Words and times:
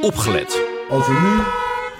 opgelet. 0.00 0.62
Als 0.90 1.06
we 1.06 1.12
nu 1.12 1.42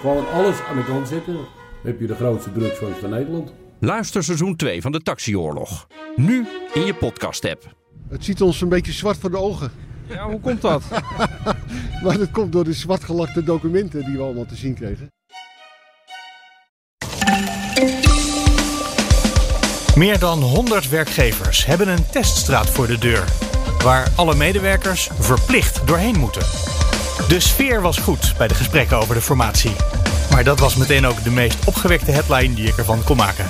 gewoon 0.01 0.29
alles 0.31 0.55
aan 0.69 0.75
de 0.75 0.83
kant 0.83 1.07
zetten, 1.07 1.37
heb 1.83 1.99
je 1.99 2.07
de 2.07 2.15
grootste 2.15 2.51
drugsfans 2.51 2.97
van 2.97 3.09
Nederland. 3.09 3.53
Luister 3.79 4.23
seizoen 4.23 4.55
2 4.55 4.81
van 4.81 4.91
de 4.91 5.01
Taxioorlog. 5.01 5.87
Nu 6.15 6.47
in 6.73 6.85
je 6.85 6.93
podcast-app. 6.93 7.75
Het 8.09 8.25
ziet 8.25 8.41
ons 8.41 8.61
een 8.61 8.69
beetje 8.69 8.91
zwart 8.91 9.17
voor 9.17 9.31
de 9.31 9.37
ogen. 9.37 9.71
Ja, 10.07 10.29
hoe 10.29 10.39
komt 10.39 10.61
dat? 10.61 10.83
Maar 12.03 12.17
dat 12.17 12.31
komt 12.31 12.51
door 12.51 12.63
de 12.63 12.73
zwartgelakte 12.73 13.43
documenten 13.43 14.05
die 14.05 14.17
we 14.17 14.23
allemaal 14.23 14.45
te 14.45 14.55
zien 14.55 14.73
kregen. 14.73 15.11
Meer 19.95 20.19
dan 20.19 20.39
100 20.39 20.89
werkgevers 20.89 21.65
hebben 21.65 21.87
een 21.87 22.05
teststraat 22.11 22.69
voor 22.69 22.87
de 22.87 22.97
deur. 22.97 23.23
Waar 23.83 24.11
alle 24.15 24.35
medewerkers 24.35 25.09
verplicht 25.19 25.87
doorheen 25.87 26.19
moeten. 26.19 26.41
De 27.29 27.39
sfeer 27.39 27.81
was 27.81 27.97
goed 27.97 28.33
bij 28.37 28.47
de 28.47 28.53
gesprekken 28.53 28.97
over 28.97 29.15
de 29.15 29.21
formatie. 29.21 29.71
Maar 30.31 30.43
dat 30.43 30.59
was 30.59 30.75
meteen 30.75 31.07
ook 31.07 31.23
de 31.23 31.31
meest 31.31 31.65
opgewekte 31.65 32.11
headline 32.11 32.53
die 32.53 32.67
ik 32.67 32.77
ervan 32.77 33.03
kon 33.03 33.17
maken. 33.17 33.45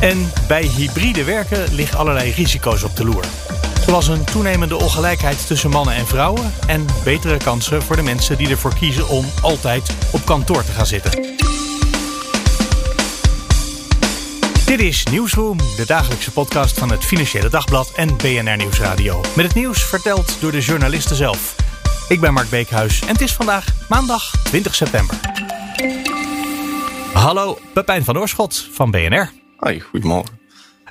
En 0.00 0.32
bij 0.48 0.62
hybride 0.62 1.24
werken 1.24 1.74
liggen 1.74 1.98
allerlei 1.98 2.32
risico's 2.32 2.82
op 2.82 2.96
de 2.96 3.04
loer. 3.04 3.24
Zoals 3.86 4.08
een 4.08 4.24
toenemende 4.24 4.76
ongelijkheid 4.76 5.46
tussen 5.46 5.70
mannen 5.70 5.94
en 5.94 6.06
vrouwen 6.06 6.52
en 6.66 6.86
betere 7.04 7.36
kansen 7.36 7.82
voor 7.82 7.96
de 7.96 8.02
mensen 8.02 8.36
die 8.36 8.48
ervoor 8.48 8.74
kiezen 8.74 9.08
om 9.08 9.24
altijd 9.42 9.90
op 10.12 10.24
kantoor 10.24 10.64
te 10.64 10.72
gaan 10.72 10.86
zitten. 10.86 11.22
Dit 14.66 14.80
is 14.80 15.04
Nieuwsroom, 15.10 15.58
de 15.76 15.84
dagelijkse 15.86 16.30
podcast 16.30 16.78
van 16.78 16.90
het 16.90 17.04
Financiële 17.04 17.48
Dagblad 17.48 17.92
en 17.94 18.16
BNR 18.16 18.56
Nieuwsradio. 18.56 19.20
Met 19.36 19.46
het 19.46 19.54
nieuws 19.54 19.84
verteld 19.84 20.36
door 20.40 20.52
de 20.52 20.60
journalisten 20.60 21.16
zelf. 21.16 21.65
Ik 22.08 22.20
ben 22.20 22.32
Mark 22.32 22.50
Beekhuis 22.50 23.00
en 23.00 23.08
het 23.08 23.20
is 23.20 23.32
vandaag 23.32 23.88
maandag 23.88 24.30
20 24.44 24.74
september. 24.74 25.16
Hallo, 27.12 27.58
Pepijn 27.74 28.04
van 28.04 28.18
Oorschot 28.18 28.68
van 28.72 28.90
BNR. 28.90 29.32
Hoi, 29.56 29.80
goedemorgen. 29.80 30.38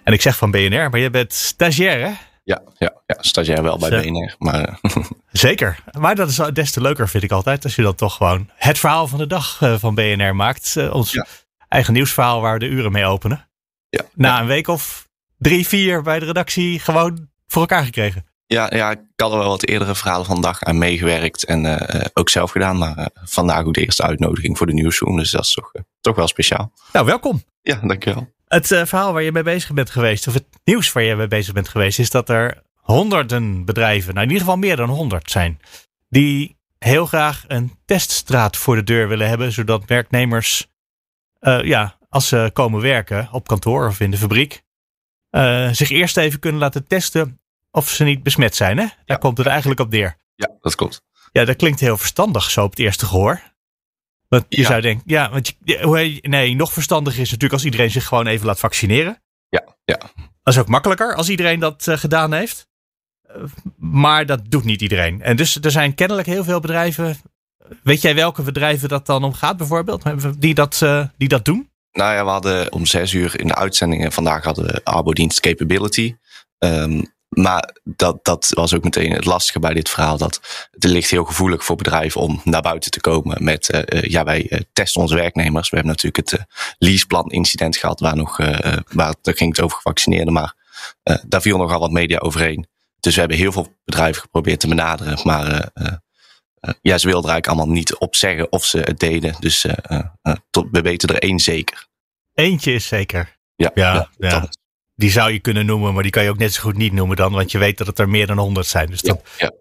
En 0.03 0.13
ik 0.13 0.21
zeg 0.21 0.37
van 0.37 0.51
BNR, 0.51 0.89
maar 0.89 0.99
je 0.99 1.09
bent 1.09 1.33
stagiair 1.33 1.99
hè? 2.07 2.13
Ja, 2.43 2.61
ja, 2.77 2.93
ja 3.05 3.15
stagiair 3.19 3.63
wel 3.63 3.77
bij. 3.77 3.89
BNR. 4.01 4.35
Maar 4.37 4.79
Zeker. 5.31 5.79
Maar 5.99 6.15
dat 6.15 6.29
is 6.29 6.35
des 6.53 6.71
te 6.71 6.81
leuker 6.81 7.09
vind 7.09 7.23
ik 7.23 7.31
altijd 7.31 7.63
als 7.63 7.75
je 7.75 7.81
dan 7.81 7.95
toch 7.95 8.15
gewoon 8.15 8.49
het 8.55 8.79
verhaal 8.79 9.07
van 9.07 9.17
de 9.19 9.27
dag 9.27 9.61
eh, 9.61 9.75
van 9.79 9.95
BNR 9.95 10.35
maakt. 10.35 10.75
Eh, 10.77 10.93
Ons 10.93 11.11
Ja. 11.11 11.25
eigen 11.69 11.93
nieuwsverhaal 11.93 12.41
waar 12.41 12.53
we 12.53 12.59
de 12.59 12.65
uren 12.67 12.91
mee 12.91 13.05
openen. 13.05 13.47
ja, 13.89 14.01
Na 14.13 14.39
een 14.39 14.47
week 14.47 14.67
of 14.67 15.07
drie, 15.37 15.67
vier 15.67 16.01
bij 16.01 16.19
de 16.19 16.25
redactie 16.25 16.79
gewoon 16.79 17.29
voor 17.47 17.61
elkaar 17.61 17.83
gekregen. 17.83 18.25
Ja, 18.47 18.69
ja, 18.75 18.91
ik 18.91 18.99
had 19.15 19.31
er 19.31 19.37
wel 19.37 19.47
wat 19.47 19.65
eerdere 19.65 19.95
verhalen 19.95 20.25
van 20.25 20.35
de 20.35 20.41
dag 20.41 20.63
aan 20.63 20.77
meegewerkt 20.77 21.45
en 21.45 21.65
eh, 21.65 22.01
eh, 22.01 22.05
ook 22.13 22.29
zelf 22.29 22.51
gedaan. 22.51 22.77
Maar 22.77 22.97
eh, 22.97 23.05
vandaag 23.13 23.65
ook 23.65 23.73
de 23.73 23.81
eerste 23.81 24.03
uitnodiging 24.03 24.57
voor 24.57 24.67
de 24.67 24.73
nieuwsroom. 24.73 25.17
Dus 25.17 25.31
dat 25.31 25.45
is 25.45 25.53
toch, 25.53 25.71
toch 26.01 26.15
wel 26.15 26.27
speciaal. 26.27 26.71
Nou, 26.93 27.05
welkom. 27.05 27.43
Ja, 27.61 27.79
dankjewel. 27.83 28.33
Het 28.47 28.67
verhaal 28.67 29.13
waar 29.13 29.23
je 29.23 29.31
mee 29.31 29.43
bezig 29.43 29.73
bent 29.73 29.89
geweest, 29.89 30.27
of 30.27 30.33
het 30.33 30.45
nieuws 30.63 30.91
waar 30.91 31.03
je 31.03 31.15
mee 31.15 31.27
bezig 31.27 31.53
bent 31.53 31.67
geweest, 31.69 31.99
is 31.99 32.09
dat 32.09 32.29
er 32.29 32.63
honderden 32.75 33.65
bedrijven, 33.65 34.13
nou 34.13 34.25
in 34.25 34.31
ieder 34.31 34.45
geval 34.45 34.59
meer 34.59 34.75
dan 34.75 34.89
honderd 34.89 35.31
zijn, 35.31 35.59
die 36.09 36.57
heel 36.79 37.05
graag 37.05 37.43
een 37.47 37.77
teststraat 37.85 38.57
voor 38.57 38.75
de 38.75 38.83
deur 38.83 39.07
willen 39.07 39.27
hebben, 39.27 39.51
zodat 39.51 39.85
werknemers, 39.85 40.67
ja, 41.61 41.97
als 42.09 42.27
ze 42.27 42.49
komen 42.53 42.81
werken 42.81 43.27
op 43.31 43.47
kantoor 43.47 43.87
of 43.87 43.99
in 43.99 44.11
de 44.11 44.17
fabriek, 44.17 44.63
zich 45.71 45.89
eerst 45.89 46.17
even 46.17 46.39
kunnen 46.39 46.61
laten 46.61 46.87
testen 46.87 47.39
of 47.75 47.89
ze 47.89 48.03
niet 48.03 48.23
besmet 48.23 48.55
zijn. 48.55 48.77
Hè? 48.77 48.83
Daar 48.85 49.03
Ja. 49.05 49.15
komt 49.15 49.37
het 49.37 49.47
eigenlijk 49.47 49.79
op 49.79 49.89
neer. 49.91 50.17
Ja, 50.35 50.49
dat 50.61 50.75
klopt. 50.75 51.01
Ja, 51.31 51.45
dat 51.45 51.55
klinkt 51.55 51.79
heel 51.79 51.97
verstandig 51.97 52.51
zo 52.51 52.63
op 52.63 52.69
het 52.69 52.79
eerste 52.79 53.05
gehoor. 53.05 53.41
Want 54.27 54.45
je 54.49 54.61
Ja. 54.61 54.67
zou 54.67 54.81
denken, 54.81 55.03
ja, 55.05 55.29
want 55.31 55.55
je, 55.63 56.17
nee, 56.21 56.55
nog 56.55 56.73
verstandiger 56.73 57.19
is 57.21 57.25
natuurlijk 57.25 57.53
als 57.53 57.65
iedereen 57.65 57.91
zich 57.91 58.05
gewoon 58.05 58.27
even 58.27 58.45
laat 58.45 58.59
vaccineren. 58.59 59.21
Ja, 59.49 59.63
ja. 59.85 59.97
Dat 60.43 60.53
is 60.53 60.59
ook 60.59 60.67
makkelijker 60.67 61.15
als 61.15 61.29
iedereen 61.29 61.59
dat 61.59 61.87
eh, 61.87 61.97
gedaan 61.97 62.33
heeft. 62.33 62.67
Eh, 63.21 63.35
maar 63.77 64.25
dat 64.25 64.41
doet 64.51 64.63
niet 64.63 64.81
iedereen. 64.81 65.21
En 65.21 65.35
dus 65.35 65.57
er 65.61 65.71
zijn 65.71 65.95
kennelijk 65.95 66.27
heel 66.27 66.43
veel 66.43 66.59
bedrijven. 66.59 67.17
Weet 67.83 68.01
jij 68.01 68.15
welke 68.15 68.41
bedrijven 68.41 68.89
dat 68.89 69.05
dan 69.05 69.23
om 69.23 69.33
gaat 69.33 69.57
bijvoorbeeld? 69.57 70.03
Die 70.41 70.53
dat, 70.53 70.81
eh, 70.81 71.05
die 71.17 71.27
dat 71.27 71.45
doen? 71.45 71.69
Nou 71.91 72.13
ja, 72.13 72.23
we 72.23 72.29
hadden 72.29 72.71
om 72.71 72.85
zes 72.85 73.13
uur 73.13 73.39
in 73.39 73.47
de 73.47 73.55
uitzendingen 73.55 74.11
vandaag 74.11 74.43
hadden 74.43 74.65
we 74.65 74.81
arbodienst 74.83 75.39
capability. 75.39 76.15
Ehm, 76.57 77.03
maar 77.35 77.75
dat, 77.83 78.25
dat 78.25 78.51
was 78.53 78.73
ook 78.73 78.83
meteen 78.83 79.11
het 79.11 79.25
lastige 79.25 79.59
bij 79.59 79.73
dit 79.73 79.89
verhaal. 79.89 80.17
Dat 80.17 80.67
het 80.71 80.83
ligt 80.83 81.09
heel 81.09 81.23
gevoelig 81.23 81.65
voor 81.65 81.75
bedrijven 81.75 82.21
om 82.21 82.41
naar 82.43 82.61
buiten 82.61 82.91
te 82.91 83.01
komen 83.01 83.43
met, 83.43 83.69
eh, 83.69 83.81
eh, 84.03 84.09
ja, 84.09 84.23
wij 84.23 84.49
eh, 84.49 84.59
testen 84.73 85.01
onze 85.01 85.15
werknemers. 85.15 85.69
We 85.69 85.75
hebben 85.75 85.93
natuurlijk 85.95 86.29
het 86.29 86.45
leaseplan 86.77 87.31
incident 87.31 87.77
gehad 87.77 87.99
waar 87.99 88.15
nog, 88.15 88.37
waar, 88.91 89.15
daar 89.21 89.35
ging 89.35 89.55
het 89.55 89.61
over 89.65 89.75
gevaccineerden. 89.75 90.33
Maar 90.33 90.53
daar 91.27 91.41
viel 91.41 91.57
nogal 91.57 91.79
wat 91.79 91.91
media 91.91 92.17
overheen. 92.17 92.67
Dus 92.99 93.13
we 93.13 93.19
hebben 93.19 93.37
heel 93.37 93.51
veel 93.51 93.67
bedrijven 93.85 94.21
geprobeerd 94.21 94.59
te 94.59 94.67
benaderen. 94.67 95.19
Maar 95.23 95.69
ja, 96.81 96.97
ze 96.97 97.07
wilden 97.07 97.29
er 97.29 97.35
eigenlijk 97.35 97.47
allemaal 97.47 97.75
niet 97.75 97.95
op 97.95 98.15
zeggen 98.15 98.51
of 98.51 98.65
ze 98.65 98.77
het 98.77 98.99
deden. 98.99 99.35
Dus 99.39 99.65
tot, 100.49 100.67
we 100.71 100.81
weten 100.81 101.09
er 101.09 101.21
één 101.21 101.39
zeker. 101.39 101.87
Eentje 102.33 102.73
is 102.73 102.87
zeker. 102.87 103.37
Ja, 103.55 103.71
Ja, 103.73 104.09
ja. 104.17 104.29
dat- 104.29 104.57
Die 104.95 105.11
zou 105.11 105.31
je 105.31 105.39
kunnen 105.39 105.65
noemen, 105.65 105.93
maar 105.93 106.03
die 106.03 106.11
kan 106.11 106.23
je 106.23 106.29
ook 106.29 106.37
net 106.37 106.53
zo 106.53 106.61
goed 106.61 106.77
niet 106.77 106.93
noemen 106.93 107.15
dan. 107.17 107.31
Want 107.31 107.51
je 107.51 107.57
weet 107.57 107.77
dat 107.77 107.87
het 107.87 107.99
er 107.99 108.09
meer 108.09 108.27
dan 108.27 108.37
honderd 108.37 108.67
zijn. 108.67 108.89
Dus 108.89 109.01
dat, 109.01 109.21
ja. 109.37 109.51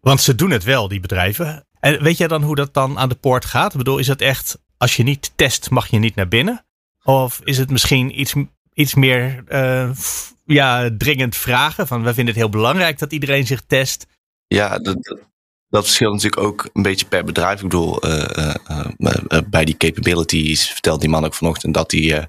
Want 0.00 0.20
ze 0.20 0.34
doen 0.34 0.50
het 0.50 0.64
wel, 0.64 0.88
die 0.88 1.00
bedrijven. 1.00 1.66
En 1.80 2.02
weet 2.02 2.16
jij 2.18 2.28
dan 2.28 2.42
hoe 2.42 2.54
dat 2.54 2.74
dan 2.74 2.98
aan 2.98 3.08
de 3.08 3.14
poort 3.14 3.44
gaat? 3.44 3.72
Ik 3.72 3.78
bedoel, 3.78 3.98
is 3.98 4.08
het 4.08 4.20
echt, 4.20 4.58
als 4.76 4.96
je 4.96 5.02
niet 5.02 5.32
test, 5.36 5.70
mag 5.70 5.86
je 5.88 5.98
niet 5.98 6.14
naar 6.14 6.28
binnen? 6.28 6.64
Of 7.04 7.40
is 7.44 7.58
het 7.58 7.70
misschien 7.70 8.20
iets, 8.20 8.34
iets 8.72 8.94
meer 8.94 9.42
eh, 9.46 9.90
f- 9.90 10.34
ja, 10.44 10.90
dringend 10.98 11.36
vragen? 11.36 11.86
Van, 11.86 11.98
we 12.02 12.06
vinden 12.14 12.26
het 12.34 12.42
heel 12.42 12.48
belangrijk 12.52 12.98
dat 12.98 13.12
iedereen 13.12 13.46
zich 13.46 13.62
test. 13.66 14.06
Ja, 14.46 14.78
dat, 14.78 15.02
dat, 15.02 15.18
dat 15.68 15.84
verschilt 15.84 16.12
natuurlijk 16.12 16.42
ook 16.42 16.68
een 16.72 16.82
beetje 16.82 17.06
per 17.06 17.24
bedrijf. 17.24 17.56
Ik 17.56 17.62
bedoel, 17.62 18.02
eh, 18.02 18.54
eh, 18.66 19.38
bij 19.50 19.64
die 19.64 19.76
capabilities 19.76 20.68
vertelt 20.70 21.00
die 21.00 21.10
man 21.10 21.24
ook 21.24 21.34
vanochtend 21.34 21.74
dat 21.74 21.90
hij 21.90 22.28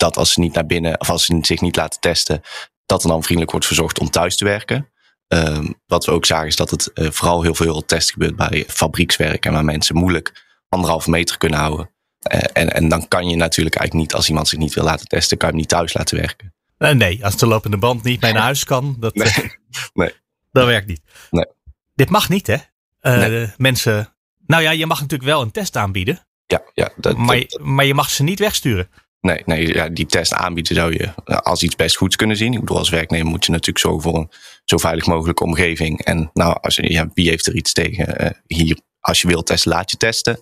dat 0.00 0.16
als 0.16 0.32
ze 0.32 0.40
niet 0.40 0.54
naar 0.54 0.66
binnen, 0.66 1.00
of 1.00 1.10
als 1.10 1.24
ze 1.24 1.38
zich 1.42 1.60
niet 1.60 1.76
laten 1.76 2.00
testen, 2.00 2.40
dat 2.86 3.02
er 3.02 3.08
dan 3.08 3.22
vriendelijk 3.22 3.50
wordt 3.50 3.66
verzocht 3.66 3.98
om 3.98 4.10
thuis 4.10 4.36
te 4.36 4.44
werken. 4.44 4.88
Ehm, 5.28 5.66
wat 5.86 6.04
we 6.04 6.12
ook 6.12 6.26
zagen 6.26 6.46
is 6.46 6.56
dat 6.56 6.70
het 6.70 6.92
eh, 6.92 7.10
vooral 7.10 7.42
heel 7.42 7.54
veel 7.54 7.84
test 7.84 8.12
gebeurt 8.12 8.36
bij 8.36 8.64
fabriekswerk 8.68 9.46
en 9.46 9.52
waar 9.52 9.64
mensen 9.64 9.96
moeilijk 9.96 10.44
anderhalve 10.68 11.10
meter 11.10 11.38
kunnen 11.38 11.58
houden. 11.58 11.90
Eh, 12.20 12.40
en, 12.52 12.72
en 12.72 12.88
dan 12.88 13.08
kan 13.08 13.28
je 13.28 13.36
natuurlijk 13.36 13.76
eigenlijk 13.76 14.06
niet, 14.08 14.16
als 14.18 14.28
iemand 14.28 14.48
zich 14.48 14.58
niet 14.58 14.74
wil 14.74 14.84
laten 14.84 15.06
testen, 15.06 15.36
kan 15.38 15.48
je 15.48 15.52
hem 15.54 15.62
niet 15.62 15.70
thuis 15.70 15.94
laten 15.94 16.18
werken. 16.18 16.54
Eh, 16.78 16.90
nee, 16.90 17.24
als 17.24 17.36
de 17.36 17.46
lopende 17.46 17.76
band 17.76 18.02
niet 18.02 18.20
mee 18.20 18.32
naar 18.32 18.42
huis 18.42 18.64
kan, 18.64 18.96
dat, 18.98 19.14
Nee, 19.14 19.32
nee. 19.94 20.14
dat 20.52 20.66
werkt 20.66 20.86
niet. 20.86 21.00
Nee. 21.30 21.46
Dit 21.94 22.10
mag 22.10 22.28
niet, 22.28 22.46
hè? 22.46 22.56
Nee. 23.00 23.52
Mensen. 23.56 24.14
Nou 24.46 24.62
ja, 24.62 24.70
je 24.70 24.86
mag 24.86 25.00
natuurlijk 25.00 25.30
wel 25.30 25.42
een 25.42 25.50
test 25.50 25.76
aanbieden, 25.76 26.26
Ja, 26.46 26.62
ja 26.74 26.90
dat, 26.96 27.16
maar, 27.16 27.38
dat- 27.38 27.60
maar 27.60 27.84
je 27.84 27.94
mag 27.94 28.10
ze 28.10 28.22
niet 28.22 28.38
wegsturen. 28.38 28.90
Nee, 29.20 29.42
nee 29.44 29.74
ja, 29.74 29.88
die 29.88 30.06
test 30.06 30.32
aanbieden 30.32 30.74
zou 30.74 30.92
je 30.92 31.12
eh, 31.24 31.36
als 31.36 31.62
iets 31.62 31.76
best 31.76 31.96
goeds 31.96 32.16
kunnen 32.16 32.36
zien. 32.36 32.52
Ik 32.52 32.60
bedoel, 32.60 32.78
als 32.78 32.88
werknemer 32.90 33.26
moet 33.26 33.44
je 33.44 33.50
natuurlijk 33.50 33.78
zorgen 33.78 34.02
voor 34.02 34.16
een 34.16 34.30
zo 34.64 34.76
veilig 34.78 35.06
mogelijke 35.06 35.44
omgeving. 35.44 36.04
En 36.04 36.30
nou, 36.34 36.58
als 36.60 36.76
ja, 36.76 37.08
wie 37.14 37.28
heeft 37.28 37.46
er 37.46 37.54
iets 37.54 37.72
tegen? 37.72 38.18
eh, 38.18 38.30
hier, 38.46 38.78
als 39.00 39.20
je 39.20 39.28
wilt 39.28 39.46
testen, 39.46 39.70
laat 39.72 39.90
je 39.90 39.96
testen. 39.96 40.40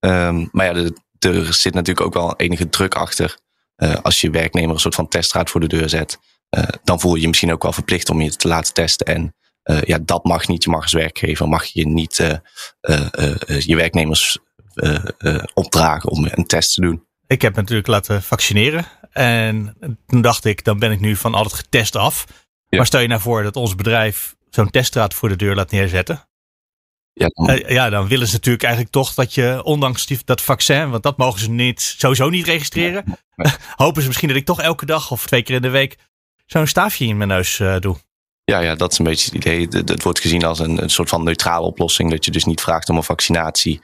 Ehm, 0.00 0.46
maar 0.52 0.66
ja, 0.66 0.72
de- 0.72 0.94
er 1.18 1.54
zit 1.54 1.74
natuurlijk 1.74 2.06
ook 2.06 2.14
wel 2.14 2.36
enige 2.36 2.68
druk 2.68 2.94
achter. 2.94 3.38
Eh, 3.76 3.94
als 4.02 4.20
je 4.20 4.30
werknemer 4.30 4.70
een 4.74 4.80
soort 4.80 4.94
van 4.94 5.08
teststraat 5.08 5.50
voor 5.50 5.60
de 5.60 5.66
deur 5.68 5.88
zet, 5.88 6.18
dan 6.84 7.00
voel 7.00 7.14
je 7.14 7.20
je 7.20 7.28
misschien 7.28 7.52
ook 7.52 7.62
wel 7.62 7.72
verplicht 7.72 8.10
om 8.10 8.20
je 8.20 8.36
te 8.36 8.48
laten 8.48 8.74
testen. 8.74 9.06
En 9.06 9.34
ja, 9.84 9.98
dat 10.04 10.24
mag 10.24 10.48
niet. 10.48 10.64
Je 10.64 10.70
mag 10.70 10.82
als 10.82 10.92
werkgever 10.92 11.48
mag 11.48 11.64
je 11.64 11.86
niet 11.86 12.16
je 13.58 13.76
werknemers 13.76 14.38
opdragen 15.54 16.10
om 16.10 16.26
een 16.30 16.46
test 16.46 16.74
te 16.74 16.80
doen. 16.80 17.06
Ik 17.30 17.42
heb 17.42 17.54
me 17.54 17.60
natuurlijk 17.60 17.88
laten 17.88 18.22
vaccineren. 18.22 18.84
En 19.12 19.76
toen 20.06 20.20
dacht 20.22 20.44
ik, 20.44 20.64
dan 20.64 20.78
ben 20.78 20.90
ik 20.92 21.00
nu 21.00 21.16
van 21.16 21.34
al 21.34 21.44
het 21.44 21.52
getest 21.52 21.96
af. 21.96 22.24
Ja. 22.68 22.76
Maar 22.76 22.86
stel 22.86 23.00
je 23.00 23.08
nou 23.08 23.20
voor 23.20 23.42
dat 23.42 23.56
ons 23.56 23.74
bedrijf 23.74 24.34
zo'n 24.50 24.70
teststraat 24.70 25.14
voor 25.14 25.28
de 25.28 25.36
deur 25.36 25.54
laat 25.54 25.70
neerzetten. 25.70 26.28
Ja, 27.12 27.26
dan- 27.26 27.48
Eh, 27.50 27.70
ja, 27.70 27.90
dan 27.90 28.08
willen 28.08 28.26
ze 28.26 28.32
natuurlijk 28.32 28.64
eigenlijk 28.64 28.92
toch 28.94 29.14
dat 29.14 29.34
je, 29.34 29.60
ondanks 29.64 30.06
die, 30.06 30.18
dat 30.24 30.40
vaccin, 30.40 30.90
want 30.90 31.02
dat 31.02 31.16
mogen 31.16 31.40
ze 31.40 31.50
niet, 31.50 31.80
sowieso 31.98 32.28
niet 32.28 32.46
registreren. 32.46 33.04
hopen 33.76 34.00
ze 34.00 34.06
misschien 34.06 34.28
dat 34.28 34.36
ik 34.36 34.44
toch 34.44 34.60
elke 34.60 34.86
dag 34.86 35.10
of 35.10 35.26
twee 35.26 35.42
keer 35.42 35.56
in 35.56 35.62
de 35.62 35.68
week 35.68 35.96
zo'n 36.46 36.66
staafje 36.66 37.04
in 37.06 37.16
mijn 37.16 37.28
neus 37.28 37.60
eh, 37.60 37.76
doe. 37.78 37.96
Ja, 38.44 38.58
ja, 38.60 38.74
dat 38.74 38.92
is 38.92 38.98
een 38.98 39.04
beetje 39.04 39.24
het 39.24 39.34
idee. 39.34 39.60
Het- 39.70 39.88
Het 39.88 40.02
wordt 40.02 40.20
gezien 40.20 40.44
als 40.44 40.58
een, 40.58 40.82
een 40.82 40.90
soort 40.90 41.08
van 41.08 41.24
neutrale 41.24 41.66
oplossing. 41.66 42.10
Dat 42.10 42.24
je 42.24 42.30
dus 42.30 42.44
niet 42.44 42.60
vraagt 42.60 42.88
om 42.88 42.96
een 42.96 43.02
vaccinatie, 43.02 43.80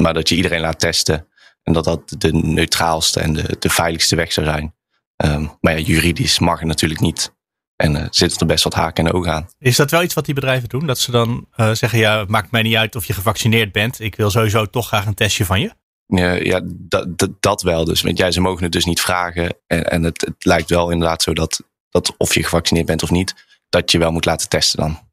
maar 0.00 0.14
dat 0.14 0.28
je 0.28 0.34
iedereen 0.36 0.60
laat 0.60 0.78
testen. 0.80 1.26
En 1.62 1.72
dat 1.72 1.84
dat 1.84 2.14
de 2.18 2.32
neutraalste 2.32 3.20
en 3.20 3.32
de, 3.32 3.56
de 3.58 3.70
veiligste 3.70 4.16
weg 4.16 4.32
zou 4.32 4.46
zijn. 4.46 4.74
Ehm, 5.16 5.46
maar 5.60 5.78
ja, 5.78 5.84
juridisch 5.84 6.38
mag 6.38 6.58
het 6.58 6.68
natuurlijk 6.68 7.00
niet. 7.00 7.34
En 7.76 7.94
uh, 7.94 8.06
zitten 8.10 8.40
er 8.40 8.46
best 8.46 8.64
wat 8.64 8.74
haken 8.74 9.06
en 9.06 9.12
ogen 9.12 9.32
aan. 9.32 9.48
Is 9.58 9.76
dat 9.76 9.90
wel 9.90 10.02
iets 10.02 10.14
wat 10.14 10.24
die 10.24 10.34
bedrijven 10.34 10.68
doen? 10.68 10.86
Dat 10.86 10.98
ze 10.98 11.10
dan 11.10 11.46
uh, 11.56 11.72
zeggen, 11.72 11.98
ja, 11.98 12.18
het 12.18 12.28
maakt 12.28 12.50
mij 12.50 12.62
niet 12.62 12.76
uit 12.76 12.96
of 12.96 13.04
je 13.04 13.12
gevaccineerd 13.12 13.72
bent. 13.72 14.00
Ik 14.00 14.14
wil 14.14 14.30
sowieso 14.30 14.66
toch 14.66 14.86
graag 14.86 15.06
een 15.06 15.14
testje 15.14 15.44
van 15.44 15.60
je. 15.60 15.72
Ja, 16.06 16.32
ja 16.32 16.60
dat, 16.64 17.18
dat, 17.18 17.30
dat 17.40 17.62
wel 17.62 17.84
dus. 17.84 18.02
Want 18.02 18.18
jij, 18.18 18.32
ze 18.32 18.40
mogen 18.40 18.62
het 18.62 18.72
dus 18.72 18.84
niet 18.84 19.00
vragen. 19.00 19.56
En, 19.66 19.90
en 19.90 20.02
het, 20.02 20.20
het 20.20 20.44
lijkt 20.44 20.70
wel 20.70 20.90
inderdaad 20.90 21.22
zo 21.22 21.34
dat, 21.34 21.62
dat 21.90 22.14
of 22.16 22.34
je 22.34 22.42
gevaccineerd 22.42 22.86
bent 22.86 23.02
of 23.02 23.10
niet, 23.10 23.34
dat 23.68 23.90
je 23.90 23.98
wel 23.98 24.12
moet 24.12 24.24
laten 24.24 24.48
testen 24.48 24.78
dan. 24.78 25.09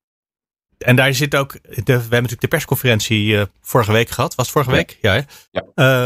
En 0.78 0.96
daar 0.96 1.14
zit 1.14 1.36
ook, 1.36 1.52
de, 1.62 1.82
we 1.84 1.92
hebben 1.92 2.10
natuurlijk 2.10 2.42
de 2.42 2.48
persconferentie 2.48 3.28
uh, 3.28 3.42
vorige 3.62 3.92
week 3.92 4.10
gehad. 4.10 4.36
Was 4.36 4.46
het 4.46 4.54
vorige 4.54 4.72
Ja. 4.72 4.78
week? 4.78 4.98
Ja. 5.02 5.12
hè? 5.14 5.22
Ja. 5.52 5.64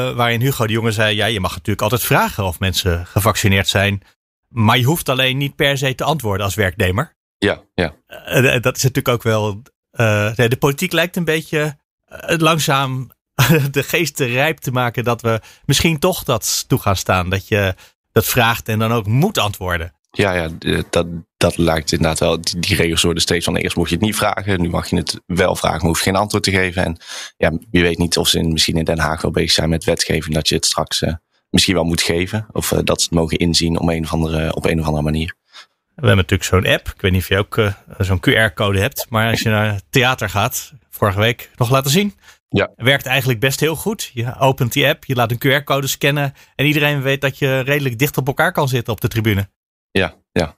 Uh, 0.09 0.15
waarin 0.15 0.41
Hugo 0.41 0.67
de 0.67 0.73
Jonge 0.73 0.91
zei, 0.91 1.15
ja, 1.15 1.25
je 1.25 1.39
mag 1.39 1.51
natuurlijk 1.51 1.81
altijd 1.81 2.03
vragen 2.03 2.43
of 2.43 2.59
mensen 2.59 3.05
gevaccineerd 3.05 3.67
zijn. 3.67 4.01
Maar 4.47 4.77
je 4.77 4.83
hoeft 4.85 5.09
alleen 5.09 5.37
niet 5.37 5.55
per 5.55 5.77
se 5.77 5.95
te 5.95 6.03
antwoorden 6.03 6.45
als 6.45 6.55
werknemer. 6.55 7.15
Ja, 7.37 7.61
ja. 7.75 7.93
Uh, 8.07 8.61
dat 8.61 8.75
is 8.77 8.83
natuurlijk 8.83 9.07
ook 9.07 9.23
wel, 9.23 9.61
de 10.35 10.55
politiek 10.59 10.91
lijkt 10.91 11.15
een 11.15 11.25
beetje 11.25 11.77
langzaam 12.37 13.11
de 13.71 13.83
geest 13.83 14.19
rijp 14.19 14.57
te 14.57 14.71
maken 14.71 15.03
dat 15.03 15.21
we 15.21 15.39
misschien 15.65 15.99
toch 15.99 16.23
dat 16.23 16.65
toe 16.67 16.79
gaan 16.79 16.95
staan. 16.95 17.29
Dat 17.29 17.47
je 17.47 17.75
dat 18.11 18.25
vraagt 18.25 18.67
en 18.69 18.79
dan 18.79 18.91
ook 18.91 19.05
moet 19.05 19.37
antwoorden. 19.37 19.93
Ja, 20.11 20.33
ja 20.33 20.49
dat, 20.89 21.07
dat 21.37 21.57
lijkt 21.57 21.91
inderdaad 21.91 22.19
wel. 22.19 22.41
Die, 22.41 22.59
die 22.59 22.75
regels 22.75 23.01
worden 23.01 23.21
steeds 23.21 23.45
van 23.45 23.55
eerst 23.55 23.75
mocht 23.75 23.89
je 23.89 23.95
het 23.95 24.03
niet 24.03 24.15
vragen. 24.15 24.61
Nu 24.61 24.69
mag 24.69 24.89
je 24.89 24.95
het 24.95 25.21
wel 25.25 25.55
vragen, 25.55 25.77
maar 25.77 25.87
hoef 25.87 25.97
je 25.97 26.03
geen 26.03 26.15
antwoord 26.15 26.43
te 26.43 26.51
geven. 26.51 26.83
En 26.83 26.97
ja, 27.37 27.51
je 27.71 27.81
weet 27.81 27.97
niet 27.97 28.17
of 28.17 28.27
ze 28.27 28.37
in, 28.37 28.51
misschien 28.51 28.77
in 28.77 28.85
Den 28.85 28.99
Haag 28.99 29.21
wel 29.21 29.31
bezig 29.31 29.51
zijn 29.51 29.69
met 29.69 29.83
wetgeving. 29.83 30.35
Dat 30.35 30.47
je 30.47 30.55
het 30.55 30.65
straks 30.65 31.01
uh, 31.01 31.13
misschien 31.49 31.75
wel 31.75 31.83
moet 31.83 32.01
geven. 32.01 32.47
Of 32.51 32.71
uh, 32.71 32.79
dat 32.83 33.01
ze 33.01 33.07
het 33.07 33.17
mogen 33.17 33.37
inzien 33.37 33.79
op 33.79 33.89
een 33.89 34.03
of 34.03 34.13
andere, 34.13 34.55
op 34.55 34.65
een 34.65 34.79
of 34.79 34.85
andere 34.85 35.03
manier. 35.03 35.35
We 35.95 36.07
hebben 36.07 36.15
natuurlijk 36.15 36.49
zo'n 36.49 36.73
app. 36.73 36.87
Ik 36.95 37.01
weet 37.01 37.11
niet 37.11 37.21
of 37.21 37.27
je 37.27 37.37
ook 37.37 37.57
uh, 37.57 37.73
zo'n 37.97 38.19
QR-code 38.29 38.79
hebt. 38.79 39.05
Maar 39.09 39.29
als 39.29 39.41
je 39.41 39.49
naar 39.49 39.81
theater 39.89 40.29
gaat, 40.29 40.73
vorige 40.89 41.19
week 41.19 41.49
nog 41.55 41.69
laten 41.69 41.91
zien. 41.91 42.13
Ja. 42.49 42.71
Werkt 42.75 43.05
eigenlijk 43.05 43.39
best 43.39 43.59
heel 43.59 43.75
goed. 43.75 44.11
Je 44.13 44.39
opent 44.39 44.73
die 44.73 44.87
app, 44.87 45.05
je 45.05 45.15
laat 45.15 45.31
een 45.31 45.61
QR-code 45.61 45.87
scannen. 45.87 46.33
En 46.55 46.65
iedereen 46.65 47.01
weet 47.01 47.21
dat 47.21 47.37
je 47.37 47.59
redelijk 47.59 47.99
dicht 47.99 48.17
op 48.17 48.27
elkaar 48.27 48.51
kan 48.51 48.67
zitten 48.67 48.93
op 48.93 49.01
de 49.01 49.07
tribune. 49.07 49.49
Ja, 49.91 50.15
ja. 50.31 50.55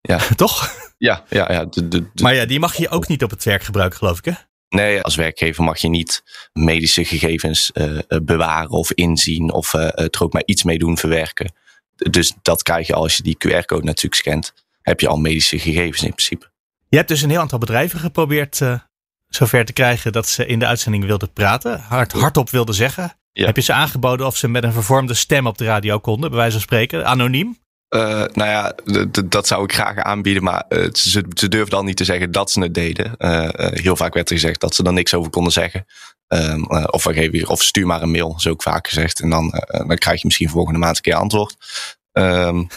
ja. 0.00 0.18
Toch? 0.36 0.70
Ja, 0.98 1.24
ja, 1.28 1.52
ja. 1.52 1.64
De, 1.64 1.88
de, 1.88 2.10
de... 2.12 2.22
Maar 2.22 2.34
ja, 2.34 2.44
die 2.44 2.60
mag 2.60 2.76
je 2.76 2.88
ook 2.88 3.08
niet 3.08 3.22
op 3.22 3.30
het 3.30 3.44
werk 3.44 3.62
gebruiken, 3.62 3.98
geloof 3.98 4.18
ik, 4.18 4.24
hè? 4.24 4.32
Nee, 4.68 5.02
als 5.02 5.14
werkgever 5.14 5.64
mag 5.64 5.78
je 5.78 5.88
niet 5.88 6.22
medische 6.52 7.04
gegevens 7.04 7.70
uh, 7.74 7.98
bewaren 8.22 8.70
of 8.70 8.92
inzien 8.92 9.52
of 9.52 9.72
uh, 9.72 9.82
er 9.82 10.22
ook 10.22 10.32
maar 10.32 10.42
iets 10.44 10.62
mee 10.62 10.78
doen 10.78 10.98
verwerken. 10.98 11.52
Dus 11.96 12.34
dat 12.42 12.62
krijg 12.62 12.86
je 12.86 12.94
als 12.94 13.16
je 13.16 13.22
die 13.22 13.36
QR-code 13.38 13.84
natuurlijk 13.84 14.14
scant. 14.14 14.52
Heb 14.82 15.00
je 15.00 15.08
al 15.08 15.16
medische 15.16 15.58
gegevens 15.58 16.02
in 16.02 16.14
principe. 16.14 16.50
Je 16.88 16.96
hebt 16.96 17.08
dus 17.08 17.22
een 17.22 17.30
heel 17.30 17.40
aantal 17.40 17.58
bedrijven 17.58 17.98
geprobeerd 17.98 18.60
uh, 18.60 18.78
zover 19.28 19.64
te 19.64 19.72
krijgen 19.72 20.12
dat 20.12 20.28
ze 20.28 20.46
in 20.46 20.58
de 20.58 20.66
uitzending 20.66 21.04
wilden 21.04 21.32
praten. 21.32 21.80
Hard, 21.80 22.12
hardop 22.12 22.50
wilden 22.50 22.74
zeggen. 22.74 23.16
Ja. 23.32 23.46
Heb 23.46 23.56
je 23.56 23.62
ze 23.62 23.72
aangeboden 23.72 24.26
of 24.26 24.36
ze 24.36 24.48
met 24.48 24.64
een 24.64 24.72
vervormde 24.72 25.14
stem 25.14 25.46
op 25.46 25.58
de 25.58 25.64
radio 25.64 25.98
konden, 25.98 26.30
bij 26.30 26.38
wijze 26.38 26.52
van 26.52 26.60
spreken, 26.60 27.06
anoniem? 27.06 27.58
Uh, 27.90 28.24
nou 28.32 28.50
ja, 28.50 28.74
dat 29.24 29.46
zou 29.46 29.64
ik 29.64 29.72
graag 29.72 29.98
aanbieden, 29.98 30.42
maar 30.42 30.64
uh, 30.68 30.88
ze, 30.92 31.24
ze 31.34 31.48
durfden 31.48 31.78
al 31.78 31.84
niet 31.84 31.96
te 31.96 32.04
zeggen 32.04 32.32
dat 32.32 32.50
ze 32.50 32.60
het 32.60 32.74
deden. 32.74 33.14
Uh, 33.18 33.48
heel 33.58 33.96
vaak 33.96 34.14
werd 34.14 34.28
er 34.28 34.34
gezegd 34.34 34.60
dat 34.60 34.74
ze 34.74 34.82
er 34.82 34.92
niks 34.92 35.14
over 35.14 35.30
konden 35.30 35.52
zeggen. 35.52 35.86
Um, 36.28 36.70
of, 36.70 37.04
we 37.04 37.12
geven, 37.12 37.48
of 37.48 37.62
stuur 37.62 37.86
maar 37.86 38.02
een 38.02 38.10
mail, 38.10 38.34
zo 38.40 38.50
ook 38.50 38.62
vaak 38.62 38.88
gezegd. 38.88 39.20
En 39.20 39.30
dan, 39.30 39.62
dan 39.66 39.96
krijg 39.96 40.20
je 40.20 40.26
misschien 40.26 40.48
volgende 40.48 40.78
maand 40.78 40.96
een 40.96 41.02
keer 41.02 41.14
antwoord. 41.14 41.56
Um, 42.12 42.68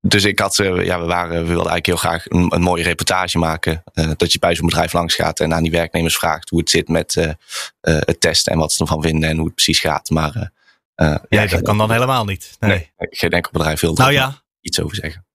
dus 0.00 0.24
ik 0.24 0.38
had, 0.38 0.56
ja, 0.56 1.00
we, 1.00 1.06
waren, 1.06 1.30
we 1.30 1.48
wilden 1.48 1.70
eigenlijk 1.70 1.86
heel 1.86 1.96
graag 1.96 2.28
een, 2.28 2.54
een 2.54 2.62
mooie 2.62 2.82
reportage 2.82 3.38
maken. 3.38 3.82
dat 4.16 4.32
je 4.32 4.38
bij 4.38 4.54
zo'n 4.54 4.66
bedrijf 4.66 4.92
langs 4.92 5.14
gaat 5.14 5.40
en 5.40 5.54
aan 5.54 5.62
die 5.62 5.72
werknemers 5.72 6.16
vraagt 6.16 6.48
hoe 6.48 6.58
het 6.58 6.70
zit 6.70 6.88
met 6.88 7.34
het 7.80 8.20
testen 8.20 8.52
en 8.52 8.58
wat 8.58 8.72
ze 8.72 8.82
ervan 8.82 9.02
vinden 9.02 9.28
en 9.28 9.36
hoe 9.36 9.46
het 9.46 9.54
precies 9.54 9.80
gaat. 9.80 10.10
Maar 10.10 10.50
ja, 10.94 11.20
ja, 11.28 11.46
dat 11.46 11.62
kan 11.62 11.78
dan 11.78 11.92
helemaal 11.92 12.24
niet. 12.24 12.56
Nee, 12.60 12.70
nee 12.70 12.88
geen 13.10 13.30
enkel 13.30 13.52
bedrijf 13.52 13.80
wil 13.80 13.94
nou, 13.94 14.12
ja. 14.12 14.41
Iets 14.62 14.80
over 14.80 14.96
zeggen. 14.96 15.26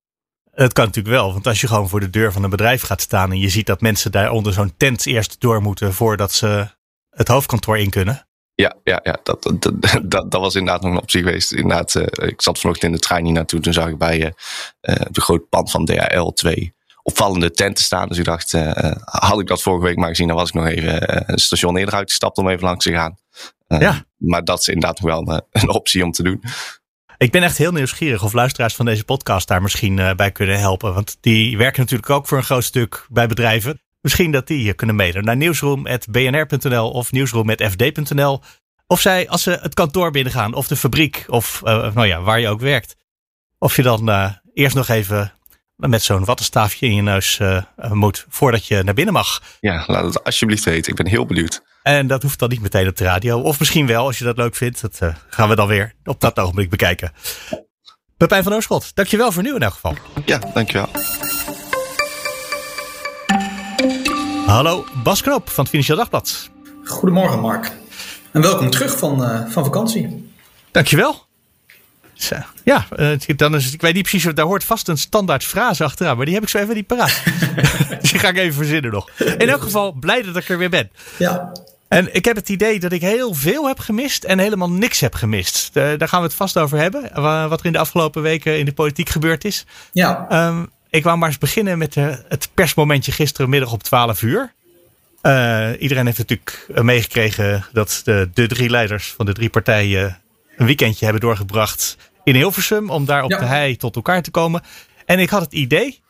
Het 0.50 0.72
kan 0.72 0.84
natuurlijk 0.84 1.14
wel, 1.14 1.32
want 1.32 1.46
als 1.46 1.60
je 1.60 1.66
gewoon 1.66 1.88
voor 1.88 2.00
de 2.00 2.10
deur 2.10 2.32
van 2.32 2.42
een 2.42 2.50
bedrijf 2.50 2.82
gaat 2.82 3.00
staan 3.00 3.30
en 3.30 3.38
je 3.38 3.48
ziet 3.48 3.66
dat 3.66 3.80
mensen 3.80 4.12
daar 4.12 4.30
onder 4.30 4.52
zo'n 4.52 4.76
tent 4.76 5.06
eerst 5.06 5.40
door 5.40 5.62
moeten 5.62 5.94
voordat 5.94 6.32
ze 6.32 6.68
het 7.10 7.28
hoofdkantoor 7.28 7.78
in 7.78 7.90
kunnen. 7.90 8.28
Ja, 8.54 8.76
ja, 8.82 9.00
ja 9.02 9.18
dat, 9.22 9.42
dat, 9.42 9.62
dat, 9.62 10.30
dat 10.30 10.40
was 10.40 10.54
inderdaad 10.54 10.82
nog 10.82 10.92
een 10.92 11.00
optie 11.00 11.22
geweest. 11.22 11.52
Inderdaad, 11.52 11.94
uh, 11.94 12.02
ik 12.28 12.42
zat 12.42 12.58
vanochtend 12.58 12.92
in 12.92 12.98
de 12.98 13.04
trein 13.04 13.24
hier 13.24 13.32
naartoe. 13.32 13.60
Toen 13.60 13.72
zag 13.72 13.88
ik 13.88 13.98
bij 13.98 14.18
uh, 14.18 14.94
de 15.10 15.20
grote 15.20 15.46
pand 15.48 15.70
van 15.70 15.84
DHL 15.84 16.28
twee 16.28 16.76
opvallende 17.02 17.50
tenten 17.50 17.84
staan. 17.84 18.08
Dus 18.08 18.18
ik 18.18 18.24
dacht, 18.24 18.52
uh, 18.52 18.92
had 19.04 19.40
ik 19.40 19.46
dat 19.46 19.62
vorige 19.62 19.84
week 19.84 19.96
maar 19.96 20.08
gezien, 20.08 20.26
dan 20.26 20.36
was 20.36 20.48
ik 20.48 20.54
nog 20.54 20.66
even 20.66 21.32
een 21.32 21.38
station 21.38 21.76
eerder 21.76 21.94
uitgestapt 21.94 22.38
om 22.38 22.48
even 22.48 22.64
langs 22.64 22.84
te 22.84 22.92
gaan. 22.92 23.16
Uh, 23.68 23.80
ja. 23.80 24.04
Maar 24.16 24.44
dat 24.44 24.60
is 24.60 24.68
inderdaad 24.68 25.00
nog 25.00 25.10
wel 25.10 25.34
een, 25.34 25.42
een 25.50 25.68
optie 25.68 26.04
om 26.04 26.12
te 26.12 26.22
doen. 26.22 26.42
Ik 27.18 27.30
ben 27.30 27.42
echt 27.42 27.58
heel 27.58 27.72
nieuwsgierig 27.72 28.22
of 28.22 28.32
luisteraars 28.32 28.74
van 28.74 28.84
deze 28.84 29.04
podcast 29.04 29.48
daar 29.48 29.62
misschien 29.62 29.96
uh, 29.96 30.14
bij 30.14 30.32
kunnen 30.32 30.58
helpen. 30.58 30.94
Want 30.94 31.16
die 31.20 31.56
werken 31.56 31.80
natuurlijk 31.80 32.10
ook 32.10 32.26
voor 32.26 32.38
een 32.38 32.44
groot 32.44 32.64
stuk 32.64 33.06
bij 33.10 33.26
bedrijven. 33.26 33.80
Misschien 34.00 34.30
dat 34.30 34.46
die 34.46 34.58
hier 34.58 34.74
kunnen 34.74 34.96
mailen 34.96 35.24
naar 35.24 35.36
nieuwsroom.bnr.nl 35.36 36.90
of 36.90 37.12
nieuwsroom.fd.nl. 37.12 38.40
Of 38.86 39.00
zij, 39.00 39.28
als 39.28 39.42
ze 39.42 39.58
het 39.62 39.74
kantoor 39.74 40.10
binnengaan 40.10 40.54
of 40.54 40.66
de 40.66 40.76
fabriek 40.76 41.24
of 41.26 41.62
uh, 41.64 41.94
nou 41.94 42.06
ja, 42.06 42.20
waar 42.20 42.40
je 42.40 42.48
ook 42.48 42.60
werkt. 42.60 42.96
Of 43.58 43.76
je 43.76 43.82
dan 43.82 44.08
uh, 44.08 44.30
eerst 44.52 44.76
nog 44.76 44.88
even 44.88 45.32
met 45.78 46.02
zo'n 46.02 46.24
wattenstaafje 46.24 46.86
in 46.86 46.94
je 46.94 47.02
neus 47.02 47.38
uh, 47.38 47.62
moet 47.92 48.26
voordat 48.28 48.66
je 48.66 48.82
naar 48.82 48.94
binnen 48.94 49.14
mag. 49.14 49.42
Ja, 49.60 49.84
laat 49.86 50.04
het 50.04 50.24
alsjeblieft 50.24 50.64
weten. 50.64 50.90
Ik 50.90 50.96
ben 50.96 51.06
heel 51.06 51.26
benieuwd. 51.26 51.62
En 51.82 52.06
dat 52.06 52.22
hoeft 52.22 52.38
dan 52.38 52.48
niet 52.48 52.60
meteen 52.60 52.88
op 52.88 52.96
de 52.96 53.04
radio. 53.04 53.40
Of 53.40 53.58
misschien 53.58 53.86
wel, 53.86 54.06
als 54.06 54.18
je 54.18 54.24
dat 54.24 54.36
leuk 54.36 54.56
vindt. 54.56 54.80
Dat 54.80 54.98
uh, 55.02 55.14
gaan 55.28 55.48
we 55.48 55.54
dan 55.54 55.66
weer 55.66 55.94
op 56.04 56.20
dat 56.20 56.38
ogenblik 56.38 56.70
bekijken. 56.70 57.12
Pepijn 58.16 58.42
van 58.42 58.54
Oorschot, 58.54 58.94
dankjewel 58.94 59.32
voor 59.32 59.42
nu 59.42 59.54
in 59.54 59.62
elk 59.62 59.72
geval. 59.72 59.94
Ja, 60.24 60.40
dankjewel. 60.54 60.88
Hallo, 64.46 64.84
Bas 65.02 65.22
Knoop 65.22 65.48
van 65.48 65.60
het 65.64 65.68
Financieel 65.68 65.98
Dagblad. 65.98 66.50
Goedemorgen 66.84 67.40
Mark. 67.40 67.72
En 68.32 68.42
welkom 68.42 68.70
terug 68.70 68.98
van, 68.98 69.22
uh, 69.22 69.50
van 69.50 69.64
vakantie. 69.64 70.32
Dankjewel. 70.70 71.27
Zo. 72.18 72.36
Ja, 72.64 72.86
uh, 72.96 73.16
dan 73.36 73.54
is, 73.54 73.72
ik 73.72 73.80
weet 73.80 73.94
niet 73.94 74.08
precies, 74.08 74.34
daar 74.34 74.46
hoort 74.46 74.64
vast 74.64 74.88
een 74.88 74.98
standaard 74.98 75.44
frase 75.44 75.84
achteraan, 75.84 76.16
maar 76.16 76.24
die 76.24 76.34
heb 76.34 76.42
ik 76.42 76.48
zo 76.48 76.58
even 76.58 76.74
niet 76.74 76.86
paraat. 76.86 77.22
dus 78.00 78.10
die 78.10 78.20
ga 78.20 78.28
ik 78.28 78.36
even 78.36 78.54
verzinnen 78.54 78.90
nog. 78.90 79.10
In 79.18 79.48
elk 79.48 79.62
geval, 79.62 79.92
blij 79.92 80.22
dat 80.22 80.36
ik 80.36 80.48
er 80.48 80.58
weer 80.58 80.70
ben. 80.70 80.90
Ja. 81.16 81.52
En 81.88 82.14
ik 82.14 82.24
heb 82.24 82.36
het 82.36 82.48
idee 82.48 82.80
dat 82.80 82.92
ik 82.92 83.00
heel 83.00 83.34
veel 83.34 83.66
heb 83.66 83.78
gemist 83.78 84.24
en 84.24 84.38
helemaal 84.38 84.70
niks 84.70 85.00
heb 85.00 85.14
gemist. 85.14 85.70
Daar 85.72 86.08
gaan 86.08 86.20
we 86.20 86.26
het 86.26 86.34
vast 86.34 86.58
over 86.58 86.78
hebben, 86.78 87.22
wat 87.48 87.60
er 87.60 87.66
in 87.66 87.72
de 87.72 87.78
afgelopen 87.78 88.22
weken 88.22 88.58
in 88.58 88.64
de 88.64 88.72
politiek 88.72 89.08
gebeurd 89.08 89.44
is. 89.44 89.66
Ja. 89.92 90.26
Um, 90.46 90.70
ik 90.90 91.04
wou 91.04 91.18
maar 91.18 91.28
eens 91.28 91.38
beginnen 91.38 91.78
met 91.78 91.92
de, 91.92 92.24
het 92.28 92.48
persmomentje 92.54 93.12
gisterenmiddag 93.12 93.72
op 93.72 93.82
12 93.82 94.22
uur. 94.22 94.52
Uh, 95.22 95.70
iedereen 95.78 96.06
heeft 96.06 96.18
natuurlijk 96.18 96.66
meegekregen 96.82 97.66
dat 97.72 98.00
de, 98.04 98.30
de 98.34 98.46
drie 98.46 98.70
leiders 98.70 99.12
van 99.16 99.26
de 99.26 99.32
drie 99.32 99.50
partijen 99.50 100.20
een 100.58 100.66
weekendje 100.66 101.04
hebben 101.04 101.22
doorgebracht 101.22 101.96
in 102.24 102.34
Hilversum. 102.34 102.90
Om 102.90 103.04
daar 103.04 103.22
op 103.22 103.30
ja. 103.30 103.38
de 103.38 103.44
hei 103.44 103.76
tot 103.76 103.96
elkaar 103.96 104.22
te 104.22 104.30
komen. 104.30 104.62
En 105.06 105.18
ik 105.18 105.30
had 105.30 105.40
het 105.40 105.52
idee, 105.52 106.00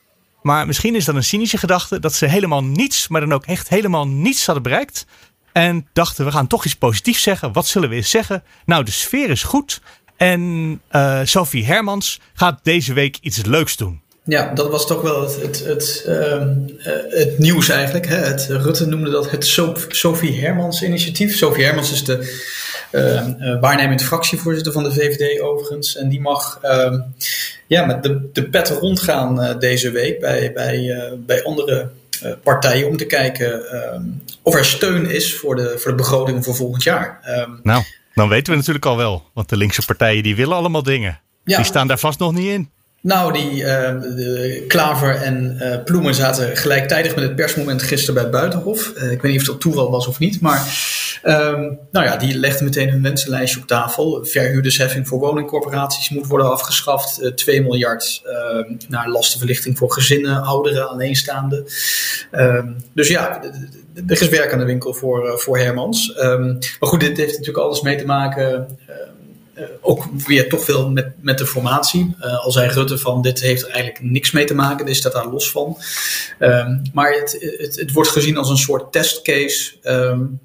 maar 0.43 0.67
misschien 0.67 0.95
is 0.95 1.05
dat 1.05 1.15
een 1.15 1.25
cynische 1.25 1.59
gedachte, 1.59 2.01
dat 2.01 2.15
ze 2.15 2.27
helemaal 2.27 2.65
niets, 2.65 3.09
maar 3.09 3.21
dan 3.21 3.33
ook 3.33 3.47
echt 3.47 3.69
helemaal 3.69 4.09
niets 4.09 4.47
hadden 4.47 4.63
bereikt. 4.63 5.07
En 5.53 5.89
dachten, 5.93 6.25
we 6.25 6.31
gaan 6.31 6.47
toch 6.47 6.65
iets 6.65 6.75
positiefs 6.75 7.23
zeggen. 7.23 7.53
Wat 7.53 7.67
zullen 7.67 7.89
we 7.89 7.95
eens 7.95 8.11
zeggen? 8.11 8.43
Nou, 8.65 8.85
de 8.85 8.91
sfeer 8.91 9.31
is 9.31 9.43
goed. 9.43 9.81
En 10.17 10.41
uh, 10.93 11.21
Sophie 11.25 11.65
Hermans 11.65 12.21
gaat 12.35 12.61
deze 12.63 12.93
week 12.93 13.19
iets 13.21 13.45
leuks 13.45 13.77
doen. 13.77 14.01
Ja, 14.29 14.55
dat 14.55 14.71
was 14.71 14.87
toch 14.87 15.03
wel 15.03 15.23
het, 15.23 15.43
het, 15.43 15.65
het, 15.65 16.05
uh, 16.09 16.47
het 17.09 17.39
nieuws 17.39 17.69
eigenlijk. 17.69 18.07
Hè? 18.07 18.17
Het, 18.17 18.47
Rutte 18.51 18.87
noemde 18.87 19.11
dat 19.11 19.31
het 19.31 19.47
Sophie 19.89 20.41
Hermans 20.41 20.83
initiatief. 20.83 21.37
Sophie 21.37 21.65
Hermans 21.65 21.93
is 21.93 22.05
de 22.05 22.47
uh, 22.93 23.61
waarnemend 23.61 24.03
fractievoorzitter 24.03 24.73
van 24.73 24.83
de 24.83 24.93
VVD 24.93 25.41
overigens. 25.41 25.97
En 25.97 26.09
die 26.09 26.21
mag 26.21 26.59
uh, 26.65 26.99
ja, 27.67 27.87
met 27.87 28.03
de, 28.03 28.29
de 28.33 28.49
pet 28.49 28.69
rondgaan 28.69 29.45
uh, 29.45 29.59
deze 29.59 29.91
week 29.91 30.21
bij, 30.21 30.53
bij, 30.53 31.13
bij 31.27 31.45
andere 31.45 31.91
partijen 32.43 32.89
om 32.89 32.97
te 32.97 33.07
kijken 33.07 33.71
ehm, 33.71 34.03
of 34.43 34.55
er 34.55 34.65
steun 34.65 35.11
is 35.11 35.35
voor 35.37 35.57
de, 35.57 35.75
voor 35.79 35.91
de 35.91 35.97
begroting 35.97 36.45
voor 36.45 36.55
volgend 36.55 36.83
jaar. 36.83 37.21
Ehm, 37.23 37.51
nou, 37.63 37.83
dan 38.15 38.29
weten 38.29 38.53
we 38.53 38.59
natuurlijk 38.59 38.87
al 38.87 38.97
wel. 38.97 39.25
Want 39.35 39.49
de 39.49 39.57
linkse 39.57 39.85
partijen 39.85 40.23
die 40.23 40.37
willen 40.37 40.57
allemaal 40.57 40.83
dingen. 40.83 41.21
Ja. 41.45 41.57
Die 41.57 41.67
staan 41.67 41.87
daar 41.87 41.99
vast 41.99 42.19
nog 42.19 42.33
niet 42.33 42.49
in. 42.49 42.71
Nou, 43.09 43.33
die 43.33 43.65
de 43.65 44.65
Klaver 44.67 45.15
en 45.15 45.61
Ploemen 45.85 46.15
zaten 46.15 46.57
gelijktijdig 46.57 47.15
met 47.15 47.25
het 47.25 47.37
persmoment 47.37 47.83
gisteren 47.83 48.23
bij 48.23 48.31
Buitenhof. 48.31 48.93
Uh, 48.97 49.11
ik 49.11 49.23
weet 49.23 49.33
niet 49.33 49.41
of 49.41 49.47
dat 49.47 49.61
toeval 49.61 49.91
was 49.91 50.07
of 50.07 50.19
niet, 50.19 50.41
maar 50.41 50.59
um, 51.25 51.79
nou 51.91 52.07
ja, 52.07 52.17
die 52.17 52.39
legden 52.39 52.65
meteen 52.65 52.91
hun 52.91 53.03
wensenlijstje 53.03 53.61
op 53.61 53.67
tafel. 53.67 54.25
Verhuurdersheffing 54.25 55.09
voor 55.09 55.19
woningcorporaties 55.19 56.11
moet 56.11 56.27
worden 56.27 56.51
afgeschaft. 56.51 57.33
2 57.35 57.63
miljard 57.63 58.23
ehm, 58.25 58.73
naar 58.89 59.09
lastenverlichting 59.09 59.79
voor 59.79 59.93
gezinnen, 59.93 60.43
ouderen, 60.43 60.89
alleenstaanden. 60.89 61.65
Dus 62.95 63.09
ja, 63.09 63.43
er 64.07 64.21
is 64.21 64.29
werk 64.29 64.53
aan 64.53 64.59
de 64.59 64.65
winkel 64.65 64.95
voor, 64.95 65.39
voor 65.39 65.59
Hermans. 65.59 66.15
maar 66.81 66.89
goed, 66.89 67.01
dit 67.01 67.17
heeft 67.17 67.39
natuurlijk 67.39 67.65
alles 67.65 67.81
mee 67.81 67.97
te 67.97 68.07
maken 68.07 68.79
ook 69.81 70.05
weer 70.27 70.49
toch 70.49 70.65
veel 70.65 70.91
met, 70.91 71.13
met 71.21 71.39
de 71.39 71.47
formatie. 71.47 72.15
Uh, 72.21 72.45
al 72.45 72.53
zei 72.53 72.69
Rutte 72.69 72.99
van 72.99 73.23
dit 73.23 73.41
heeft 73.41 73.63
er 73.63 73.71
eigenlijk 73.71 74.05
niks 74.05 74.31
mee 74.31 74.45
te 74.45 74.55
maken, 74.55 74.87
dit 74.87 74.97
staat 74.97 75.13
daar 75.13 75.29
los 75.29 75.51
van. 75.51 75.77
Um, 76.39 76.83
maar 76.93 77.13
het, 77.13 77.57
het, 77.59 77.77
het, 77.77 77.93
wordt 77.93 78.11
gezien 78.11 78.37
als 78.37 78.51
een 78.51 78.57
soort 78.57 78.93
testcase. 78.93 79.73
Um, 79.83 80.41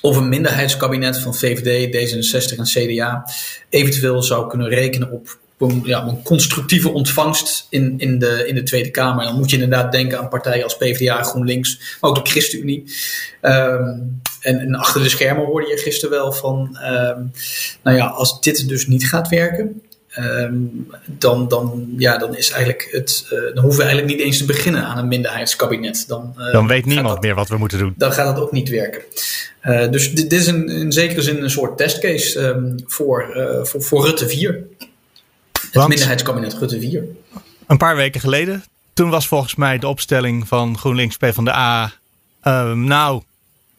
of 0.00 0.16
een 0.16 0.28
minderheidskabinet 0.28 1.18
van 1.18 1.34
VVD, 1.34 1.94
D66 1.94 2.58
en 2.58 2.64
CDA 2.64 3.24
eventueel 3.68 4.22
zou 4.22 4.48
kunnen 4.48 4.68
rekenen 4.68 5.10
op 5.10 5.38
een, 5.58 5.82
ja, 5.84 6.06
een 6.06 6.22
constructieve 6.22 6.92
ontvangst 6.92 7.66
in, 7.70 7.94
in, 7.98 8.18
de, 8.18 8.44
in 8.46 8.54
de 8.54 8.62
Tweede 8.62 8.90
Kamer. 8.90 9.24
Dan 9.24 9.36
moet 9.36 9.50
je 9.50 9.62
inderdaad 9.62 9.92
denken 9.92 10.18
aan 10.18 10.28
partijen 10.28 10.64
als 10.64 10.76
PvdA, 10.76 11.22
GroenLinks, 11.22 11.98
maar 12.00 12.10
ook 12.10 12.24
de 12.24 12.30
ChristenUnie. 12.30 12.84
Um, 13.42 14.20
en, 14.40 14.58
en, 14.58 14.74
achter 14.74 15.02
de 15.02 15.08
schermen 15.08 15.44
hoorde 15.44 15.66
je 15.66 15.76
gisteren 15.76 16.18
wel 16.18 16.32
van, 16.32 16.78
um, 16.82 17.32
nou 17.82 17.96
ja, 17.96 18.06
als 18.06 18.40
dit 18.40 18.68
dus 18.68 18.86
niet 18.86 19.08
gaat 19.08 19.28
werken, 19.28 19.82
um, 20.18 20.90
dan, 21.06 21.48
dan, 21.48 21.88
ja, 21.96 22.18
dan, 22.18 22.36
is 22.36 22.50
eigenlijk 22.50 22.88
het, 22.90 23.24
uh, 23.24 23.54
dan 23.54 23.62
hoeven 23.62 23.80
we 23.80 23.86
eigenlijk 23.86 24.16
niet 24.16 24.26
eens 24.26 24.38
te 24.38 24.44
beginnen 24.44 24.84
aan 24.84 24.98
een 24.98 25.08
minderheidskabinet. 25.08 26.04
Dan, 26.08 26.34
uh, 26.38 26.52
dan 26.52 26.66
weet 26.66 26.84
niemand 26.84 27.08
dat, 27.08 27.22
meer 27.22 27.34
wat 27.34 27.48
we 27.48 27.56
moeten 27.56 27.78
doen. 27.78 27.94
Dan 27.96 28.12
gaat 28.12 28.34
dat 28.34 28.44
ook 28.44 28.52
niet 28.52 28.68
werken. 28.68 29.02
Uh, 29.64 29.90
dus 29.90 30.14
dit, 30.14 30.30
dit 30.30 30.40
is 30.40 30.46
in, 30.46 30.68
in, 30.68 30.92
zekere 30.92 31.22
zin 31.22 31.42
een 31.42 31.50
soort 31.50 31.76
testcase 31.76 32.80
voor, 32.86 33.30
voor, 33.62 33.82
voor 33.82 34.04
Rutte 34.04 34.28
4. 34.28 34.66
Het 35.60 35.68
Want, 35.72 35.88
minderheidskabinet 35.88 36.54
Rutte 36.54 36.80
4. 36.80 37.04
Een 37.66 37.76
paar 37.76 37.96
weken 37.96 38.20
geleden, 38.20 38.64
toen 38.92 39.10
was 39.10 39.28
volgens 39.28 39.54
mij 39.54 39.78
de 39.78 39.88
opstelling 39.88 40.48
van 40.48 40.78
GroenLinks 40.78 41.16
PvdA. 41.16 41.92
Uh, 42.44 42.72
nou, 42.72 43.22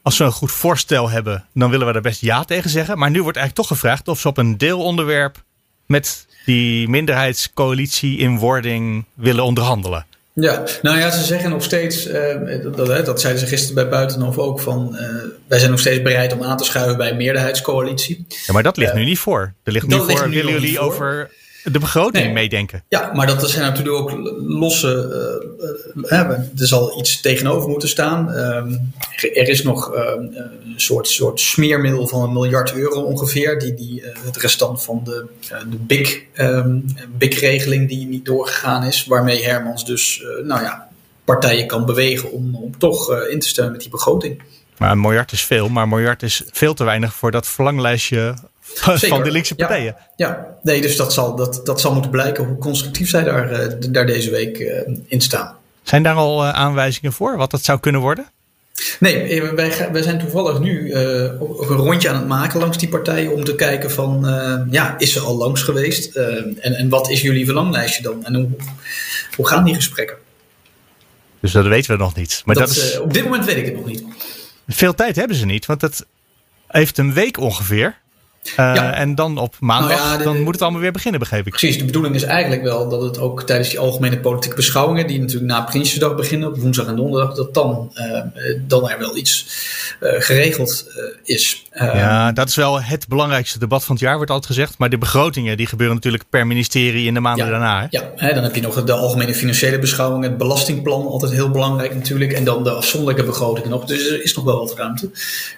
als 0.02 0.16
ze 0.16 0.24
een 0.24 0.32
goed 0.32 0.52
voorstel 0.52 1.10
hebben, 1.10 1.46
dan 1.54 1.70
willen 1.70 1.88
we 1.88 1.94
daar 1.94 2.02
best 2.02 2.22
ja 2.22 2.44
tegen 2.44 2.70
zeggen. 2.70 2.98
Maar 2.98 3.10
nu 3.10 3.24
wordt 3.24 3.38
eigenlijk 3.38 3.68
toch 3.68 3.78
gevraagd 3.78 4.08
of 4.08 4.20
ze 4.20 4.28
op 4.28 4.38
een 4.38 4.58
deelonderwerp 4.58 5.44
met 5.86 6.26
die 6.46 6.90
minderheidscoalitie 6.90 8.18
in 8.18 8.38
wording 8.38 9.06
willen 9.14 9.44
onderhandelen. 9.44 10.06
Ja, 10.34 10.64
nou 10.82 10.98
ja, 10.98 11.12
ze 11.12 11.24
zeggen 11.24 11.50
nog 11.50 11.64
steeds, 11.64 12.08
uh, 12.08 12.14
dat, 12.76 13.06
dat, 13.06 13.22
zeiden 13.22 13.42
ze 13.42 13.48
gisteren 13.48 13.76
bij 13.76 13.90
Buitenhof 13.90 14.38
ook, 14.38 14.60
van 14.60 14.90
uh, 14.94 15.00
wij 15.48 15.60
zijn 15.60 15.72
nog 15.72 15.80
steeds 15.80 16.02
bereid 16.02 16.34
om 16.34 16.44
aan 16.44 16.58
te 16.58 16.64
schuiven 16.64 16.98
bij 16.98 17.10
een 17.10 17.18
meerderheidscoalitie. 17.18 18.26
Ja, 18.46 18.54
maar 18.54 18.64
dat 18.64 18.78
ligt 18.78 18.92
uh, 18.92 18.98
nu 18.98 19.04
niet 19.04 19.20
voor. 19.20 19.54
Er 19.64 19.72
ligt 19.72 19.88
nu 19.88 19.96
voor, 19.96 20.30
willen 20.30 20.52
jullie 20.52 20.80
over 20.80 21.32
de 21.64 21.80
begroting 21.80 22.24
nee. 22.24 22.34
meedenken. 22.34 22.84
Ja, 22.90 23.12
maar 23.14 23.28
dat 23.28 23.50
zijn 23.50 23.64
natuurlijk 23.64 23.96
ook 23.96 24.12
losse. 24.48 25.42
Uh, 25.96 26.12
uh, 26.12 26.30
er 26.30 26.48
zal 26.68 27.00
iets 27.00 27.22
tegenover 27.22 27.70
moeten 27.70 27.90
staan. 27.90 28.30
Um, 28.30 28.94
er 29.22 29.50
is 29.50 29.64
nog 29.64 29.96
uh, 29.96 30.02
een 30.16 30.74
soort, 30.76 31.08
soort 31.08 31.40
smeermiddel 31.40 32.08
van 32.08 32.24
een 32.24 32.34
miljard 32.34 32.74
euro 32.74 33.02
ongeveer. 33.02 33.60
Die, 33.60 33.74
die, 33.74 34.04
het 34.26 34.38
restant 34.38 34.84
van 34.84 35.02
de, 35.04 35.26
de 35.70 35.78
BIC, 35.78 36.28
um, 36.36 36.86
BIC-regeling 37.18 37.90
die 37.90 38.08
niet 38.08 38.26
doorgegaan 38.26 38.84
is. 38.84 39.06
Waarmee 39.06 39.44
Hermans 39.44 39.86
dus 39.86 40.24
nou 40.44 40.62
ja, 40.62 40.90
partijen 41.26 41.68
kan 41.68 41.86
bewegen 41.86 42.32
om, 42.32 42.56
om 42.56 42.78
toch 42.78 43.26
in 43.30 43.40
te 43.40 43.48
stemmen 43.48 43.72
met 43.72 43.82
die 43.82 43.92
begroting. 43.92 44.42
Maar 44.78 44.92
een 44.92 45.02
miljard 45.02 45.32
is 45.32 45.44
veel, 45.44 45.70
maar 45.70 45.84
een 45.84 45.90
miljard 45.90 46.24
is 46.24 46.44
veel 46.52 46.74
te 46.74 46.84
weinig 46.84 47.14
voor 47.14 47.32
dat 47.32 47.48
verlanglijstje 47.48 48.36
van 48.74 49.24
de 49.24 49.32
linkse 49.32 49.56
partijen. 49.56 49.96
Ja, 50.16 50.28
ja, 50.28 50.48
nee, 50.64 50.82
dus 50.82 50.96
dat 50.96 51.14
zal, 51.14 51.36
dat, 51.36 51.62
dat 51.64 51.82
zal 51.82 51.94
moeten 51.94 52.12
blijken 52.12 52.46
hoe 52.46 52.58
constructief 52.58 53.10
zij 53.10 53.24
daar, 53.24 53.52
uh, 53.52 53.74
daar 53.90 54.06
deze 54.06 54.30
week 54.30 54.60
uh, 54.60 54.80
in 55.06 55.22
staan. 55.22 55.56
Zijn 55.84 56.04
daar 56.04 56.16
al 56.16 56.44
uh, 56.44 56.54
aanwijzingen 56.54 57.14
voor 57.14 57.38
wat 57.38 57.52
dat 57.52 57.64
zou 57.64 57.80
kunnen 57.80 58.02
worden? 58.02 58.26
Nee, 59.00 59.42
wij, 59.42 59.92
wij 59.92 60.02
zijn 60.02 60.20
toevallig 60.20 60.60
nu 60.60 60.96
ook 61.40 61.70
een 61.70 61.76
rondje 61.76 62.10
aan 62.10 62.16
het 62.16 62.28
maken 62.28 62.60
langs 62.60 62.78
die 62.78 62.90
partijen 62.90 63.34
om 63.34 63.44
te 63.44 63.56
kijken 63.56 63.92
van, 63.92 64.26
ja, 64.70 64.96
is 64.98 65.14
ze 65.14 65.20
al 65.20 65.38
langs 65.38 65.62
geweest? 65.62 66.16
en, 66.16 66.58
en 66.62 66.90
wat 66.90 67.10
is 67.10 67.22
jullie 67.22 67.46
verlanglijstje 67.46 68.04
dan? 68.04 68.26
En 68.26 68.36
hoe, 68.36 68.50
hoe 69.36 69.48
gaan 69.48 69.64
die 69.64 69.76
gesprekken? 69.76 70.18
Dus 71.40 71.52
dat 71.52 71.66
weten 71.66 71.92
we 71.92 71.98
nog 71.98 72.16
niet. 72.16 72.42
Maar 72.46 72.56
dat, 72.56 72.68
dat 72.68 72.78
is... 72.78 73.00
op 73.00 73.14
dit 73.14 73.24
moment 73.24 73.46
weet 73.46 73.58
ik 73.58 73.66
het 73.66 73.76
nog 73.76 73.86
niet. 73.86 74.04
Veel 74.68 74.94
tijd 74.94 75.16
hebben 75.16 75.38
ze 75.38 75.46
niet, 75.46 75.66
want 75.66 75.80
dat 75.80 76.06
heeft 76.68 76.98
een 76.98 77.14
week 77.14 77.38
ongeveer. 77.38 77.98
Uh, 78.50 78.56
ja. 78.56 78.94
En 78.94 79.16
dan 79.16 79.38
op 79.38 79.56
maandag, 79.60 79.98
nou 79.98 80.12
ja, 80.12 80.18
de, 80.18 80.24
dan 80.24 80.42
moet 80.42 80.54
het 80.54 80.62
allemaal 80.62 80.82
weer 80.82 80.92
beginnen, 80.92 81.20
begreep 81.20 81.46
ik. 81.46 81.52
Precies, 81.52 81.78
de 81.78 81.86
bedoeling 81.86 82.16
is 82.16 82.24
eigenlijk 82.24 82.62
wel 82.62 82.90
dat 82.90 83.02
het 83.02 83.20
ook 83.20 83.44
tijdens 83.44 83.70
die 83.70 83.80
algemene 83.80 84.20
politieke 84.20 84.56
beschouwingen, 84.56 85.08
die 85.08 85.20
natuurlijk 85.20 85.52
na 85.52 85.62
Prinsjesdag 85.62 86.16
beginnen, 86.16 86.48
op 86.48 86.58
woensdag 86.58 86.88
en 86.88 86.96
donderdag, 86.96 87.36
dat 87.36 87.54
dan, 87.54 87.92
uh, 87.96 88.52
dan 88.68 88.90
er 88.90 89.00
wel 89.00 89.18
iets 89.18 89.48
uh, 90.00 90.12
geregeld 90.18 90.92
is. 91.24 91.66
ja, 91.74 92.32
dat 92.32 92.48
is 92.48 92.56
wel 92.56 92.82
het 92.82 93.08
belangrijkste 93.08 93.60
debat 93.60 93.84
van 93.84 93.96
het 93.96 94.04
jaar, 94.04 94.16
wordt 94.16 94.32
altijd 94.32 94.54
gezegd. 94.54 94.78
Maar 94.78 94.90
de 94.90 94.98
begrotingen, 94.98 95.58
die 95.58 95.68
gebeuren 95.68 95.96
natuurlijk 95.96 96.24
per 96.30 96.48
ministerie 96.48 97.08
in 97.08 97.14
de 97.14 97.20
maanden 97.20 97.46
ja, 97.46 97.52
daarna. 97.52 97.80
Hè? 97.80 97.88
Ja, 97.90 98.12
hè, 98.16 98.34
dan 98.34 98.44
heb 98.44 98.56
je 98.56 98.62
nog 98.62 98.84
de 98.84 98.94
algemene 98.94 99.34
financiële 99.34 99.80
beschouwingen, 99.80 100.30
het 100.30 100.38
belastingplan, 100.38 101.08
altijd 101.08 101.32
heel 101.32 101.50
belangrijk 101.50 101.96
natuurlijk. 101.96 102.32
En 102.32 102.44
dan 102.44 102.64
de 102.64 102.72
afzonderlijke 102.72 103.24
begrotingen 103.24 103.70
nog. 103.70 103.86
Dus 103.86 104.10
er 104.10 104.24
is 104.24 104.36
nog 104.36 104.46
wel 104.46 104.60
wat 104.60 104.78
ruimte. 104.78 105.10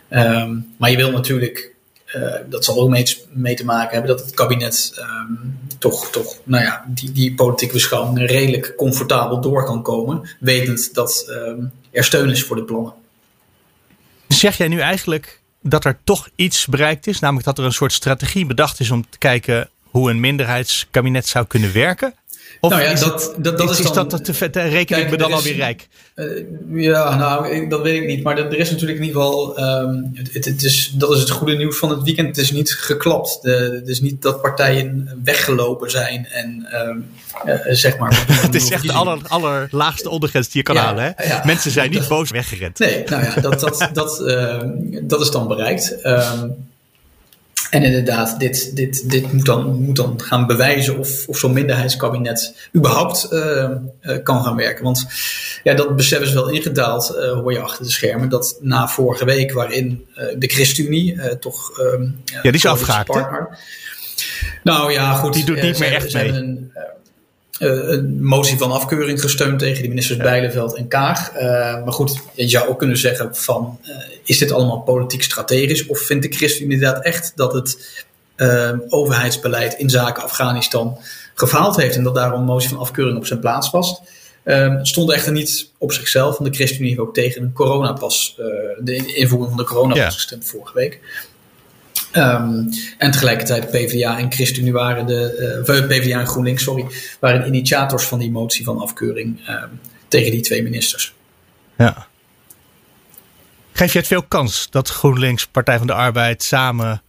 Um, 0.09 0.73
maar 0.77 0.89
je 0.89 0.97
wil 0.97 1.11
natuurlijk 1.11 1.72
uh, 2.15 2.35
dat 2.49 2.65
zal 2.65 2.79
ook 2.79 2.89
mee, 2.89 3.17
mee, 3.29 3.55
te 3.55 3.65
maken 3.65 3.91
hebben 3.91 4.17
dat 4.17 4.25
het 4.25 4.33
kabinet 4.33 4.93
um, 4.99 5.59
toch, 5.79 6.09
toch 6.09 6.37
nou 6.43 6.63
ja, 6.63 6.85
die, 6.87 7.11
die 7.11 7.35
politieke 7.35 7.73
beschouwingen 7.73 8.25
redelijk 8.25 8.73
comfortabel 8.75 9.41
door 9.41 9.65
kan 9.65 9.81
komen, 9.81 10.29
wetend 10.39 10.93
dat 10.93 11.25
um, 11.29 11.71
er 11.91 12.03
steun 12.03 12.29
is 12.29 12.43
voor 12.43 12.55
de 12.55 12.63
plannen. 12.63 12.93
Zeg 14.27 14.57
jij 14.57 14.67
nu 14.67 14.79
eigenlijk 14.79 15.41
dat 15.61 15.85
er 15.85 15.97
toch 16.03 16.29
iets 16.35 16.65
bereikt 16.65 17.07
is, 17.07 17.19
namelijk 17.19 17.45
dat 17.45 17.57
er 17.57 17.63
een 17.63 17.73
soort 17.73 17.93
strategie 17.93 18.45
bedacht 18.45 18.79
is 18.79 18.91
om 18.91 19.09
te 19.09 19.17
kijken 19.17 19.69
hoe 19.83 20.09
een 20.09 20.19
minderheidskabinet 20.19 21.27
zou 21.27 21.45
kunnen 21.45 21.73
werken? 21.73 22.13
Of 22.63 22.71
nou 22.71 22.83
ja, 22.83 22.89
is 22.89 22.99
dat, 22.99 23.33
dat, 23.37 23.57
dat 23.57 23.69
is, 23.69 23.79
is 23.79 23.91
dan, 23.91 24.07
dat 24.07 24.25
te, 24.25 24.61
rekening 24.61 25.09
me 25.09 25.17
dan 25.17 25.29
is, 25.29 25.35
alweer 25.35 25.55
rijk? 25.55 25.87
Uh, 26.15 26.83
ja, 26.83 27.15
nou, 27.15 27.67
dat 27.67 27.81
weet 27.81 28.01
ik 28.01 28.07
niet. 28.07 28.23
Maar 28.23 28.37
er 28.37 28.57
is 28.57 28.71
natuurlijk 28.71 28.99
in 28.99 29.05
ieder 29.05 29.21
geval. 29.21 29.59
Um, 29.59 30.11
het, 30.13 30.45
het, 30.45 30.63
is, 30.63 30.91
dat 30.95 31.11
is 31.13 31.19
het 31.19 31.29
goede 31.29 31.55
nieuws 31.55 31.77
van 31.77 31.89
het 31.89 32.03
weekend. 32.03 32.27
Het 32.27 32.37
is 32.37 32.51
niet 32.51 32.73
geklapt. 32.73 33.39
De, 33.41 33.79
het 33.79 33.87
is 33.87 34.01
niet 34.01 34.21
dat 34.21 34.41
partijen 34.41 35.21
weggelopen 35.23 35.91
zijn 35.91 36.27
en 36.27 36.67
um, 36.87 37.09
uh, 37.45 37.55
zeg 37.69 37.97
maar. 37.97 38.23
het 38.47 38.55
is 38.55 38.69
echt 38.69 38.87
de 38.87 38.93
aller, 38.93 39.19
allerlaagste 39.27 40.09
ondergrens 40.09 40.49
die 40.49 40.57
je 40.57 40.63
kan 40.63 40.75
ja, 40.75 40.83
halen. 40.83 41.13
Hè? 41.15 41.27
Ja, 41.27 41.41
Mensen 41.45 41.71
zijn 41.71 41.91
niet 41.91 42.07
boos 42.07 42.31
weggerend. 42.31 42.79
Nee, 42.79 43.03
nou 43.05 43.23
ja, 43.23 43.41
dat, 43.41 43.59
dat, 43.59 43.89
dat, 43.93 44.21
uh, 44.21 44.61
dat 45.01 45.21
is 45.21 45.31
dan 45.31 45.47
bereikt. 45.47 46.05
Um, 46.05 46.71
en 47.73 47.83
inderdaad, 47.83 48.39
dit, 48.39 48.75
dit, 48.75 49.09
dit 49.09 49.31
moet, 49.31 49.45
dan, 49.45 49.81
moet 49.81 49.95
dan 49.95 50.21
gaan 50.21 50.47
bewijzen 50.47 50.97
of, 50.97 51.27
of 51.27 51.37
zo'n 51.37 51.53
minderheidskabinet 51.53 52.69
überhaupt 52.75 53.27
uh, 53.31 53.69
uh, 54.01 54.23
kan 54.23 54.43
gaan 54.43 54.55
werken. 54.55 54.83
Want 54.83 55.07
ja, 55.63 55.73
dat 55.73 55.95
besef 55.95 56.19
is 56.19 56.33
wel 56.33 56.49
ingedaald, 56.49 57.15
uh, 57.15 57.31
hoor 57.31 57.51
je 57.51 57.59
achter 57.59 57.85
de 57.85 57.91
schermen, 57.91 58.29
dat 58.29 58.57
na 58.61 58.87
vorige 58.87 59.25
week, 59.25 59.51
waarin 59.51 60.05
de 60.37 60.47
ChristenUnie 60.47 61.37
toch. 61.39 61.79
Ehm, 61.79 62.03
ja, 62.25 62.41
die 62.41 62.53
is 62.53 62.65
afgehaakt. 62.65 63.19
Nou 64.63 64.91
ja, 64.91 65.13
goed. 65.13 65.33
Die 65.33 65.45
doet 65.45 65.61
niet 65.61 65.79
meer 65.79 65.93
echt 65.93 66.13
mee. 66.13 66.27
Een, 66.27 66.71
een 67.59 68.23
motie 68.23 68.57
van 68.57 68.71
afkeuring 68.71 69.21
gesteund 69.21 69.59
tegen 69.59 69.81
de 69.81 69.87
ministers 69.87 70.17
ja. 70.17 70.23
Bijleveld 70.23 70.75
en 70.75 70.87
Kaag. 70.87 71.33
Uh, 71.35 71.41
maar 71.83 71.93
goed, 71.93 72.19
je 72.33 72.49
zou 72.49 72.67
ook 72.67 72.77
kunnen 72.77 72.97
zeggen 72.97 73.35
van, 73.35 73.79
uh, 73.83 73.95
is 74.23 74.37
dit 74.37 74.51
allemaal 74.51 74.81
politiek 74.81 75.23
strategisch? 75.23 75.85
Of 75.85 75.99
vindt 75.99 76.23
de 76.23 76.35
Christen 76.35 76.63
inderdaad 76.63 77.03
echt 77.03 77.31
dat 77.35 77.53
het 77.53 78.05
overheidsbeleid 78.87 79.73
in 79.73 79.89
zaken 79.89 80.23
Afghanistan 80.23 80.97
gefaald 81.33 81.75
heeft 81.75 81.95
en 81.95 82.03
dat 82.03 82.15
daarom 82.15 82.39
een 82.39 82.45
motie 82.45 82.69
van 82.69 82.77
afkeuring 82.77 83.17
op 83.17 83.25
zijn 83.25 83.39
plaats 83.39 83.69
was? 83.69 84.01
stond 84.81 85.11
echter 85.11 85.31
niet 85.31 85.69
op 85.77 85.91
zichzelf, 85.91 86.37
want 86.37 86.49
de 86.49 86.55
ChristenUnie 86.55 86.89
heeft 86.89 87.07
ook 87.07 87.13
tegen 87.13 87.41
een 87.41 87.53
coronapas, 87.53 88.35
de 88.79 89.13
invoering 89.15 89.49
van 89.49 89.57
de 89.57 89.63
coronapas 89.63 90.03
ja. 90.03 90.09
gestemd 90.09 90.45
vorige 90.45 90.73
week. 90.73 90.99
Um, 92.15 92.69
en 92.97 93.11
tegelijkertijd 93.11 93.71
PvdA 93.71 94.17
en 94.17 94.31
ChristenUnie 94.31 94.73
waren 94.73 95.05
de, 95.05 95.63
uh, 95.67 95.87
PvdA 95.87 96.19
en 96.19 96.27
GroenLinks, 96.27 96.63
sorry, 96.63 96.85
waren 97.19 97.47
initiators 97.47 98.03
van 98.03 98.19
die 98.19 98.31
motie 98.31 98.63
van 98.65 98.79
afkeuring 98.79 99.49
um, 99.49 99.79
tegen 100.07 100.31
die 100.31 100.41
twee 100.41 100.63
ministers. 100.63 101.13
Ja. 101.77 102.07
Geef 103.71 103.93
je 103.93 103.99
het 103.99 104.07
veel 104.07 104.23
kans 104.23 104.67
dat 104.69 104.89
GroenLinks, 104.89 105.47
Partij 105.47 105.77
van 105.77 105.87
de 105.87 105.93
Arbeid 105.93 106.43
samen 106.43 107.01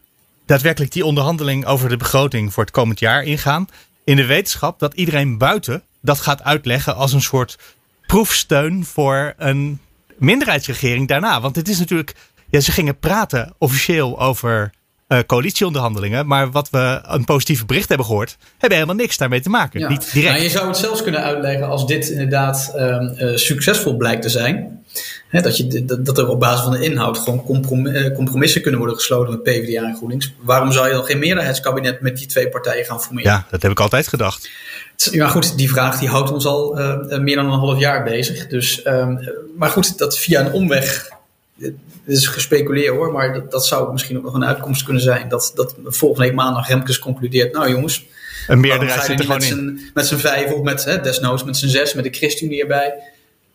daadwerkelijk 0.47 0.93
die 0.93 1.05
onderhandeling 1.05 1.67
over 1.67 1.89
de 1.89 1.97
begroting 1.97 2.53
voor 2.53 2.63
het 2.63 2.73
komend 2.73 2.99
jaar 2.99 3.23
ingaan? 3.23 3.69
in 4.05 4.17
de 4.17 4.27
wetenschap 4.27 4.79
dat 4.79 4.95
iedereen 4.95 5.39
buiten 5.39 5.83
dat 6.01 6.21
gaat 6.21 6.43
uitleggen 6.43 6.97
als 6.97 7.13
een 7.13 7.23
soort 7.23 7.59
proefsteun 8.07 8.85
voor 8.85 9.35
een 9.37 9.81
minderheidsregering 10.17 11.09
daarna. 11.09 11.41
Want 11.41 11.57
het 11.57 11.69
is 11.69 11.79
natuurlijk, 11.79 12.15
ja, 12.51 12.61
ze 12.61 12.73
gingen 12.73 12.99
praten 12.99 13.55
officieel 13.59 14.21
over 14.21 14.73
uh, 15.15 15.21
coalitieonderhandelingen. 15.27 16.27
Maar 16.27 16.51
wat 16.51 16.71
we 16.71 17.01
een 17.03 17.25
positieve 17.25 17.65
bericht 17.65 17.89
hebben 17.89 18.07
gehoord, 18.07 18.37
hebben 18.59 18.79
helemaal 18.79 19.05
niks 19.05 19.17
daarmee 19.17 19.41
te 19.41 19.51
maken. 19.51 19.89
Niet 19.89 20.13
direct. 20.13 20.33
Nou, 20.33 20.43
je 20.43 20.51
zou 20.51 20.67
het 20.67 20.77
zelfs 20.77 21.03
kunnen 21.03 21.23
uitleggen 21.23 21.69
als 21.69 21.87
dit 21.87 22.09
inderdaad 22.09 22.73
uh, 22.77 23.37
succesvol 23.37 23.97
blijkt 23.97 24.23
te 24.23 24.29
zijn. 24.29 24.85
Dat, 25.31 25.57
je, 25.57 25.85
dat, 25.85 26.07
dat, 26.07 26.19
er 26.19 26.29
op 26.29 26.41
basis 26.41 26.61
van 26.61 26.73
de 26.73 26.85
inhoud 26.85 27.19
gewoon 27.19 27.87
eh, 27.87 28.15
compromissen 28.15 28.63
kunnen 28.63 28.81
worden 28.81 28.99
gesloten 28.99 29.33
met 29.33 29.43
PvdA 29.43 29.83
en 29.83 29.97
GroenLinks. 29.97 30.33
Waarom 30.41 30.73
zou 30.73 30.87
je 30.87 30.93
dan 30.93 31.05
geen 31.05 31.19
meerderheidskabinet 31.19 32.01
met 32.01 32.17
die 32.17 32.27
twee 32.27 32.49
partijen 32.49 32.85
gaan 32.85 33.03
formeren? 33.03 33.31
Ja, 33.31 33.47
dat 33.51 33.63
heb 33.63 33.71
ik 33.71 33.81
altijd 33.81 34.09
gedacht. 34.09 34.51
Ja, 34.97 35.29
goed, 35.29 35.57
die 35.57 35.69
vraag 35.69 35.99
die 35.99 36.09
houdt 36.09 36.33
ons 36.33 36.47
al 36.47 36.79
uh, 36.81 37.19
meer 37.19 37.37
dan 37.37 37.45
een 37.45 37.59
half 37.59 37.79
jaar 37.79 38.05
bezig. 38.05 38.47
Dus, 38.47 38.87
um, 38.87 39.29
maar 39.57 39.71
goed, 39.71 39.99
dat 39.99 40.19
via 40.19 40.41
een 40.41 40.53
omweg 40.53 41.09
dit 41.57 41.75
is 42.05 42.27
gespeculeerd 42.27 42.95
hoor, 42.95 43.13
maar 43.13 43.33
dat, 43.33 43.51
dat 43.51 43.67
zou 43.67 43.93
misschien 43.93 44.17
ook 44.17 44.23
nog 44.23 44.35
een 44.35 44.45
uitkomst 44.45 44.83
kunnen 44.83 45.03
zijn. 45.03 45.29
Dat, 45.29 45.53
dat 45.55 45.75
volgende 45.85 46.27
week 46.27 46.37
maandag 46.37 46.69
Remkes 46.69 46.99
concludeert, 46.99 47.53
nou 47.53 47.71
jongens, 47.71 48.05
een 48.49 48.61
meerderheid 48.61 49.05
zit 49.05 49.19
er 49.19 49.25
gewoon 49.25 49.41
met 49.41 49.51
in. 49.51 49.91
met 49.95 50.07
z'n 50.07 50.17
vijf 50.17 50.53
of 50.53 50.63
met, 50.63 50.85
hè, 50.85 51.01
desnoods 51.01 51.45
met 51.45 51.57
z'n 51.57 51.69
zes, 51.69 51.95
met 51.95 52.05
de 52.05 52.11
ChristenUnie 52.11 52.61
erbij, 52.61 52.95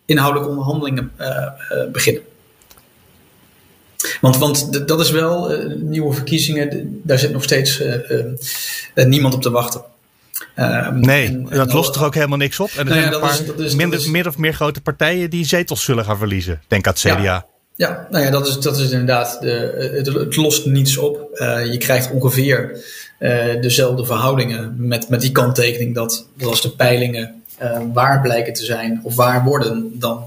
inhoudelijke 0.04 0.50
onderhandelingen 0.50 1.12
uh, 1.20 1.26
uh, 1.26 1.90
beginnen. 1.92 2.22
Want, 4.20 4.36
want 4.36 4.88
dat 4.88 5.00
is 5.00 5.10
wel 5.10 5.52
uh, 5.52 5.76
nieuwe 5.76 6.12
verkiezingen, 6.14 7.00
daar 7.04 7.18
zit 7.18 7.32
nog 7.32 7.42
steeds 7.42 7.82
niemand 8.94 9.34
op 9.34 9.42
te 9.42 9.50
wachten. 9.50 9.82
Um, 10.56 11.00
nee, 11.00 11.26
en, 11.26 11.46
en 11.50 11.56
dat 11.56 11.72
lost 11.72 11.92
toch 11.92 12.04
ook 12.04 12.14
helemaal 12.14 12.38
niks 12.38 12.60
op? 12.60 12.70
En 12.70 12.78
er 12.78 12.84
nou 12.84 13.00
zijn 13.00 13.10
ja, 13.10 13.16
een 13.16 13.20
paar 13.20 13.40
is, 13.40 13.46
dat 13.46 13.60
is, 13.60 13.74
minder, 13.74 13.98
is, 13.98 14.06
meer 14.06 14.26
of 14.26 14.38
meer 14.38 14.54
grote 14.54 14.80
partijen 14.80 15.30
die 15.30 15.44
zetels 15.44 15.84
zullen 15.84 16.04
gaan 16.04 16.18
verliezen. 16.18 16.62
Denk 16.68 16.86
aan 16.86 16.92
het 16.92 17.02
CDA. 17.02 17.22
Ja. 17.22 17.46
Ja, 17.80 18.06
nou 18.10 18.24
ja, 18.24 18.30
dat 18.30 18.48
is, 18.48 18.58
dat 18.58 18.78
is 18.78 18.90
inderdaad, 18.90 19.38
de, 19.40 19.90
het, 19.96 20.06
het 20.06 20.36
lost 20.36 20.66
niets 20.66 20.96
op. 20.96 21.28
Uh, 21.34 21.72
je 21.72 21.78
krijgt 21.78 22.10
ongeveer 22.10 22.84
uh, 23.18 23.60
dezelfde 23.60 24.04
verhoudingen 24.04 24.74
met, 24.76 25.08
met 25.08 25.20
die 25.20 25.32
kanttekening 25.32 25.94
dat, 25.94 26.26
dat 26.36 26.48
als 26.48 26.62
de 26.62 26.70
peilingen 26.70 27.42
uh, 27.62 27.78
waar 27.92 28.20
blijken 28.20 28.52
te 28.52 28.64
zijn 28.64 29.00
of 29.02 29.14
waar 29.14 29.44
worden, 29.44 29.92
dan 29.98 30.24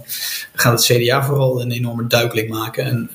gaat 0.54 0.88
het 0.88 0.98
CDA 0.98 1.26
vooral 1.26 1.62
een 1.62 1.72
enorme 1.72 2.08
duikeling 2.08 2.50
maken. 2.50 2.86
En, 2.86 3.10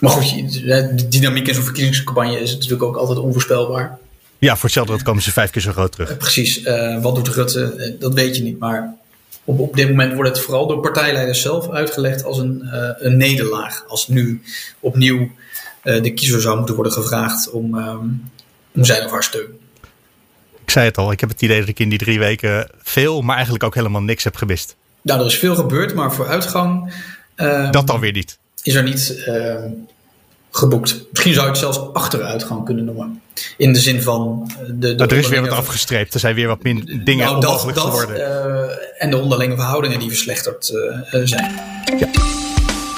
maar 0.00 0.10
goed, 0.10 0.52
de 0.52 1.08
dynamiek 1.08 1.48
in 1.48 1.54
zo'n 1.54 1.62
verkiezingscampagne 1.62 2.40
is 2.40 2.52
natuurlijk 2.52 2.82
ook 2.82 2.96
altijd 2.96 3.18
onvoorspelbaar. 3.18 3.98
Ja, 4.38 4.54
voor 4.54 4.64
hetzelfde 4.64 5.02
komen 5.02 5.22
ze 5.22 5.32
vijf 5.32 5.50
keer 5.50 5.62
zo 5.62 5.72
groot 5.72 5.92
terug. 5.92 6.16
precies, 6.16 6.62
wat 7.00 7.14
doet 7.14 7.28
Rutte, 7.28 7.96
dat 7.98 8.14
weet 8.14 8.36
je 8.36 8.42
niet, 8.42 8.58
maar 8.58 8.97
op, 9.48 9.58
op 9.58 9.76
dit 9.76 9.88
moment 9.88 10.14
wordt 10.14 10.30
het 10.30 10.40
vooral 10.40 10.66
door 10.66 10.80
partijleiders 10.80 11.40
zelf 11.40 11.70
uitgelegd 11.70 12.24
als 12.24 12.38
een, 12.38 12.60
uh, 12.64 12.90
een 12.98 13.16
nederlaag. 13.16 13.84
Als 13.86 14.08
nu 14.08 14.42
opnieuw 14.80 15.30
uh, 15.84 16.02
de 16.02 16.14
kiezer 16.14 16.40
zou 16.40 16.56
moeten 16.56 16.74
worden 16.74 16.92
gevraagd 16.92 17.50
om, 17.50 17.74
um, 17.74 18.30
om 18.74 18.84
zijn 18.84 19.04
of 19.04 19.10
haar 19.10 19.22
steun. 19.22 19.58
Ik 20.64 20.70
zei 20.70 20.86
het 20.86 20.96
al, 20.96 21.12
ik 21.12 21.20
heb 21.20 21.28
het 21.28 21.42
idee 21.42 21.60
dat 21.60 21.68
ik 21.68 21.78
in 21.78 21.88
die 21.88 21.98
drie 21.98 22.18
weken 22.18 22.70
veel, 22.82 23.20
maar 23.20 23.34
eigenlijk 23.34 23.64
ook 23.64 23.74
helemaal 23.74 24.02
niks 24.02 24.24
heb 24.24 24.36
gemist. 24.36 24.76
Nou, 25.02 25.20
er 25.20 25.26
is 25.26 25.38
veel 25.38 25.54
gebeurd, 25.54 25.94
maar 25.94 26.12
vooruitgang. 26.12 26.94
Uh, 27.36 27.70
dat 27.70 27.86
dan 27.86 28.00
weer 28.00 28.12
niet. 28.12 28.38
Is 28.62 28.74
er 28.74 28.82
niet 28.82 29.28
geboekt. 30.58 31.04
Misschien 31.10 31.32
zou 31.32 31.44
je 31.44 31.50
het 31.50 31.60
zelfs 31.60 31.80
achteruitgang 31.92 32.64
kunnen 32.64 32.84
noemen. 32.84 33.22
In 33.56 33.72
de 33.72 33.80
zin 33.80 34.02
van 34.02 34.50
de. 34.66 34.76
de 34.78 34.94
nou, 34.94 35.10
er 35.10 35.16
is 35.16 35.28
weer 35.28 35.40
wat 35.40 35.50
afgestreept. 35.50 36.14
Er 36.14 36.20
zijn 36.20 36.34
weer 36.34 36.46
wat 36.46 36.62
minder 36.62 37.04
dingen 37.04 37.24
nou, 37.24 37.36
onmogelijk 37.36 37.76
dat, 37.76 37.86
geworden. 37.86 38.16
Uh, 38.16 39.02
en 39.02 39.10
de 39.10 39.18
onderlinge 39.18 39.54
verhoudingen 39.54 39.98
die 39.98 40.08
verslechterd 40.08 40.72
uh, 40.74 41.20
zijn. 41.24 41.60
Ja. 41.98 42.08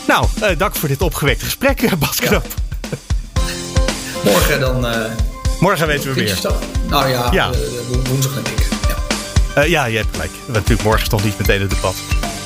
Nou, 0.06 0.26
uh, 0.42 0.48
dank 0.58 0.74
voor 0.74 0.88
dit 0.88 1.02
opgewekte 1.02 1.44
gesprek, 1.44 1.98
Bas 1.98 2.20
Knop. 2.20 2.46
Ja. 2.90 2.96
Morgen 4.24 4.60
dan. 4.60 4.86
Morgen 5.60 5.86
weten 5.86 6.14
we 6.14 6.20
meer. 6.20 6.38
Nou 6.88 7.08
ja, 7.08 7.32
ja. 7.32 7.50
woensdag 8.08 8.34
denk 8.34 8.46
ik. 8.46 8.66
Ja. 9.54 9.62
ja, 9.62 9.84
je 9.84 9.96
hebt 9.96 10.08
gelijk. 10.10 10.30
We 10.46 10.52
natuurlijk 10.52 10.82
morgen 10.82 11.08
toch 11.08 11.24
niet 11.24 11.38
meteen 11.38 11.60
het 11.60 11.70
debat. 11.70 11.94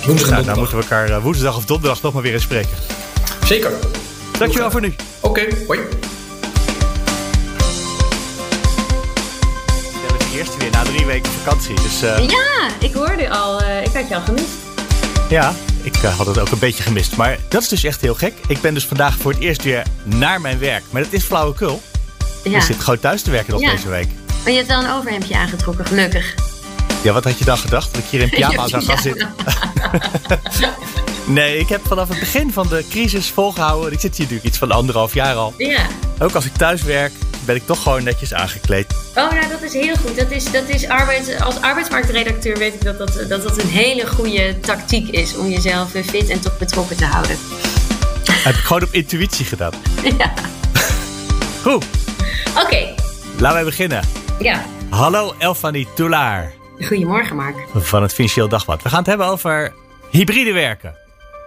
Woensdag 0.06 0.30
nou, 0.30 0.44
dan 0.44 0.58
moeten 0.58 0.76
we 0.76 0.82
elkaar 0.82 1.20
woensdag 1.20 1.56
of 1.56 1.64
donderdag 1.64 2.02
nog 2.02 2.12
maar 2.12 2.22
weer 2.22 2.32
eens 2.32 2.42
spreken. 2.42 2.76
Zeker. 3.44 3.72
Dankjewel 4.38 4.70
voor 4.70 4.80
nu. 4.80 4.94
Oké, 5.20 5.40
okay, 5.40 5.56
hoi. 5.66 5.80
de 10.18 10.38
eerste 10.38 10.58
weer 10.58 10.70
na 10.70 10.82
drie 10.82 11.06
weken 11.06 11.32
vakantie. 11.32 11.74
Dus, 11.74 12.02
uh... 12.02 12.28
Ja, 12.28 12.68
ik 12.80 12.94
hoorde 12.94 13.30
al. 13.30 13.62
Uh, 13.62 13.84
ik 13.84 13.92
had 13.92 14.08
je 14.08 14.14
al 14.14 14.20
gemist. 14.20 14.48
Ja, 15.28 15.54
ik 15.82 16.02
uh, 16.02 16.16
had 16.16 16.26
het 16.26 16.38
ook 16.38 16.50
een 16.50 16.58
beetje 16.58 16.82
gemist. 16.82 17.16
Maar 17.16 17.38
dat 17.48 17.62
is 17.62 17.68
dus 17.68 17.84
echt 17.84 18.00
heel 18.00 18.14
gek. 18.14 18.32
Ik 18.46 18.60
ben 18.60 18.74
dus 18.74 18.86
vandaag 18.86 19.16
voor 19.16 19.32
het 19.32 19.40
eerst 19.40 19.62
weer 19.62 19.82
naar 20.02 20.40
mijn 20.40 20.58
werk. 20.58 20.82
Maar 20.90 21.02
dat 21.02 21.12
is 21.12 21.24
flauwekul. 21.24 21.82
Ja. 22.44 22.56
Ik 22.56 22.62
zit 22.62 22.80
gewoon 22.80 22.98
thuis 22.98 23.22
te 23.22 23.30
werken 23.30 23.52
nog 23.52 23.60
ja. 23.60 23.70
deze 23.70 23.88
week. 23.88 24.08
Maar 24.42 24.52
je 24.52 24.56
hebt 24.56 24.68
wel 24.68 24.84
een 24.84 24.90
overhemdje 24.90 25.36
aangetrokken, 25.36 25.86
gelukkig. 25.86 26.34
Ja, 27.02 27.12
wat 27.12 27.24
had 27.24 27.38
je 27.38 27.44
dan 27.44 27.58
gedacht? 27.58 27.94
Dat 27.94 28.02
ik 28.02 28.08
hier 28.10 28.20
in 28.20 28.30
pyjama 28.40 28.68
zou 28.68 28.84
gaan 28.84 28.98
zitten? 28.98 29.34
Nee, 31.26 31.58
ik 31.58 31.68
heb 31.68 31.86
vanaf 31.86 32.08
het 32.08 32.18
begin 32.18 32.52
van 32.52 32.68
de 32.68 32.84
crisis 32.90 33.30
volgehouden. 33.30 33.92
Ik 33.92 34.00
zit 34.00 34.10
hier 34.10 34.20
natuurlijk 34.20 34.48
iets 34.48 34.58
van 34.58 34.70
anderhalf 34.70 35.14
jaar 35.14 35.34
al. 35.34 35.54
Ja. 35.58 35.86
Ook 36.18 36.34
als 36.34 36.44
ik 36.44 36.52
thuis 36.52 36.82
werk, 36.82 37.12
ben 37.44 37.56
ik 37.56 37.66
toch 37.66 37.82
gewoon 37.82 38.04
netjes 38.04 38.34
aangekleed. 38.34 38.86
Oh, 39.08 39.30
nou, 39.30 39.48
dat 39.48 39.62
is 39.62 39.72
heel 39.72 39.96
goed. 39.96 40.16
Dat 40.16 40.30
is, 40.30 40.50
dat 40.50 40.68
is 40.68 40.88
arbeid, 40.88 41.40
als 41.40 41.60
arbeidsmarktredacteur 41.60 42.58
weet 42.58 42.74
ik 42.74 42.84
dat 42.84 42.98
dat, 42.98 43.24
dat 43.28 43.42
dat 43.42 43.62
een 43.62 43.68
hele 43.68 44.06
goede 44.06 44.60
tactiek 44.60 45.08
is 45.08 45.36
om 45.36 45.48
jezelf 45.48 45.90
fit 45.90 46.28
en 46.28 46.40
toch 46.40 46.58
betrokken 46.58 46.96
te 46.96 47.04
houden. 47.04 47.36
Heb 48.30 48.54
ik 48.54 48.60
gewoon 48.60 48.82
op 48.82 48.92
intuïtie 48.92 49.44
gedaan. 49.44 49.72
Ja. 50.18 50.32
Goed. 51.62 51.84
Oké. 52.50 52.60
Okay. 52.60 52.94
Laten 53.38 53.54
wij 53.54 53.64
beginnen. 53.64 54.02
Ja. 54.38 54.64
Hallo 54.88 55.34
Elfanie 55.38 55.88
Toulaar. 55.94 56.52
Goedemorgen, 56.80 57.36
Mark. 57.36 57.56
Van 57.74 58.02
het 58.02 58.12
Financieel 58.12 58.48
Dagblad. 58.48 58.82
We 58.82 58.88
gaan 58.88 58.98
het 58.98 59.06
hebben 59.06 59.26
over 59.26 59.72
hybride 60.10 60.52
werken. 60.52 61.03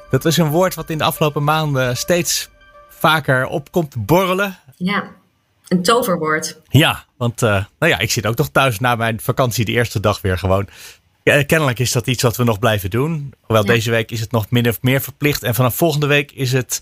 Dat 0.09 0.25
is 0.25 0.37
een 0.37 0.49
woord 0.49 0.75
wat 0.75 0.89
in 0.89 0.97
de 0.97 1.03
afgelopen 1.03 1.43
maanden 1.43 1.97
steeds 1.97 2.49
vaker 2.89 3.45
opkomt 3.47 4.05
borrelen. 4.05 4.57
Ja, 4.75 5.03
een 5.67 5.83
toverwoord. 5.83 6.61
Ja, 6.69 7.03
want 7.17 7.41
uh, 7.41 7.49
nou 7.79 7.91
ja, 7.91 7.99
ik 7.99 8.11
zit 8.11 8.25
ook 8.25 8.37
nog 8.37 8.49
thuis 8.49 8.79
na 8.79 8.95
mijn 8.95 9.19
vakantie 9.19 9.65
de 9.65 9.71
eerste 9.71 9.99
dag 9.99 10.21
weer 10.21 10.37
gewoon. 10.37 10.67
Ja, 11.23 11.43
kennelijk 11.43 11.79
is 11.79 11.91
dat 11.91 12.07
iets 12.07 12.23
wat 12.23 12.37
we 12.37 12.43
nog 12.43 12.59
blijven 12.59 12.89
doen. 12.89 13.33
Hoewel 13.41 13.65
ja. 13.65 13.71
deze 13.71 13.91
week 13.91 14.11
is 14.11 14.19
het 14.19 14.31
nog 14.31 14.49
min 14.49 14.67
of 14.67 14.81
meer 14.81 15.01
verplicht. 15.01 15.43
En 15.43 15.55
vanaf 15.55 15.75
volgende 15.75 16.07
week 16.07 16.31
is 16.31 16.51
het... 16.51 16.81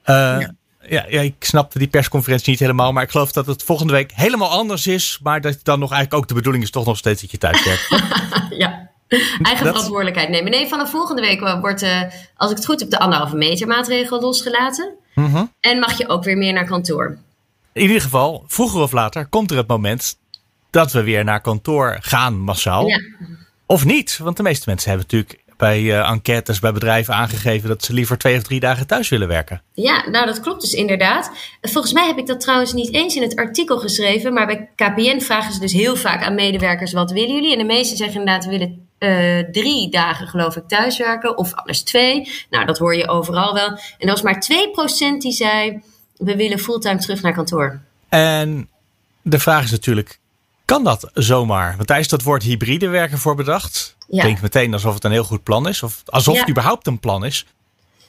Uh, 0.00 0.14
ja. 0.14 0.54
Ja, 0.88 1.04
ja, 1.08 1.20
ik 1.20 1.34
snapte 1.38 1.78
die 1.78 1.88
persconferentie 1.88 2.50
niet 2.50 2.60
helemaal. 2.60 2.92
Maar 2.92 3.02
ik 3.02 3.10
geloof 3.10 3.32
dat 3.32 3.46
het 3.46 3.62
volgende 3.62 3.92
week 3.92 4.12
helemaal 4.14 4.50
anders 4.50 4.86
is. 4.86 5.18
Maar 5.22 5.40
dat 5.40 5.58
dan 5.62 5.78
nog 5.78 5.92
eigenlijk 5.92 6.22
ook 6.22 6.28
de 6.28 6.34
bedoeling 6.34 6.64
is 6.64 6.70
toch 6.70 6.86
nog 6.86 6.96
steeds 6.96 7.20
dat 7.20 7.30
je 7.30 7.38
thuis 7.38 7.64
werkt. 7.64 7.88
ja. 8.62 8.90
Eigen 9.08 9.66
verantwoordelijkheid 9.66 10.28
nemen. 10.28 10.50
Nee, 10.50 10.68
vanaf 10.68 10.90
volgende 10.90 11.22
week 11.22 11.40
wordt, 11.60 11.82
uh, 11.82 12.02
als 12.36 12.50
ik 12.50 12.56
het 12.56 12.66
goed 12.66 12.80
heb, 12.80 12.90
de 12.90 12.98
anderhalve 12.98 13.36
meter 13.36 13.66
maatregel 13.66 14.20
losgelaten. 14.20 14.94
-hmm. 15.14 15.52
En 15.60 15.78
mag 15.78 15.98
je 15.98 16.08
ook 16.08 16.24
weer 16.24 16.36
meer 16.36 16.52
naar 16.52 16.66
kantoor. 16.66 17.18
In 17.72 17.82
ieder 17.82 18.00
geval, 18.00 18.44
vroeger 18.46 18.80
of 18.80 18.92
later 18.92 19.26
komt 19.26 19.50
er 19.50 19.56
het 19.56 19.66
moment 19.66 20.16
dat 20.70 20.92
we 20.92 21.02
weer 21.02 21.24
naar 21.24 21.40
kantoor 21.40 21.98
gaan 22.00 22.38
massaal. 22.38 22.88
Ja. 22.88 23.00
Of 23.66 23.84
niet, 23.84 24.18
want 24.18 24.36
de 24.36 24.42
meeste 24.42 24.64
mensen 24.68 24.90
hebben 24.90 25.06
natuurlijk 25.10 25.44
bij 25.56 25.80
uh, 25.80 26.10
enquêtes 26.10 26.58
bij 26.58 26.72
bedrijven 26.72 27.14
aangegeven 27.14 27.68
dat 27.68 27.84
ze 27.84 27.92
liever 27.92 28.18
twee 28.18 28.36
of 28.36 28.42
drie 28.42 28.60
dagen 28.60 28.86
thuis 28.86 29.08
willen 29.08 29.28
werken. 29.28 29.62
Ja, 29.72 30.08
nou 30.08 30.26
dat 30.26 30.40
klopt 30.40 30.60
dus 30.60 30.72
inderdaad. 30.72 31.30
Volgens 31.60 31.92
mij 31.92 32.06
heb 32.06 32.18
ik 32.18 32.26
dat 32.26 32.40
trouwens 32.40 32.72
niet 32.72 32.92
eens 32.94 33.16
in 33.16 33.22
het 33.22 33.36
artikel 33.36 33.78
geschreven, 33.78 34.32
maar 34.32 34.46
bij 34.46 34.68
KPN 34.74 35.20
vragen 35.20 35.52
ze 35.52 35.60
dus 35.60 35.72
heel 35.72 35.96
vaak 35.96 36.22
aan 36.22 36.34
medewerkers 36.34 36.92
wat 36.92 37.10
willen 37.10 37.34
jullie? 37.34 37.52
En 37.52 37.58
de 37.58 37.64
meesten 37.64 37.96
zeggen 37.96 38.20
inderdaad 38.20 38.44
we 38.44 38.50
willen 38.50 38.83
uh, 39.04 39.38
drie 39.52 39.90
dagen 39.90 40.26
geloof 40.26 40.56
ik 40.56 40.68
thuiswerken 40.68 41.38
of 41.38 41.54
anders 41.54 41.82
twee. 41.82 42.30
Nou 42.50 42.64
dat 42.66 42.78
hoor 42.78 42.96
je 42.96 43.08
overal 43.08 43.54
wel. 43.54 43.68
En 43.68 43.78
er 43.98 44.06
was 44.06 44.22
maar 44.22 44.46
2% 45.14 45.18
die 45.18 45.32
zei 45.32 45.82
we 46.16 46.36
willen 46.36 46.58
fulltime 46.58 46.98
terug 46.98 47.22
naar 47.22 47.32
kantoor. 47.34 47.80
En 48.08 48.68
de 49.22 49.38
vraag 49.38 49.64
is 49.64 49.70
natuurlijk, 49.70 50.18
kan 50.64 50.84
dat 50.84 51.10
zomaar? 51.14 51.76
Want 51.76 51.88
daar 51.88 51.98
is 51.98 52.08
dat 52.08 52.22
woord 52.22 52.42
hybride 52.42 52.88
werken 52.88 53.18
voor 53.18 53.34
bedacht. 53.34 53.96
Ja. 54.08 54.22
Klinkt 54.22 54.42
meteen 54.42 54.72
alsof 54.72 54.94
het 54.94 55.04
een 55.04 55.10
heel 55.10 55.24
goed 55.24 55.42
plan 55.42 55.68
is. 55.68 55.82
Of 55.82 56.02
alsof 56.04 56.34
Ja. 56.34 56.40
het 56.40 56.50
überhaupt 56.50 56.86
een 56.86 57.00
plan 57.00 57.24
is. 57.24 57.46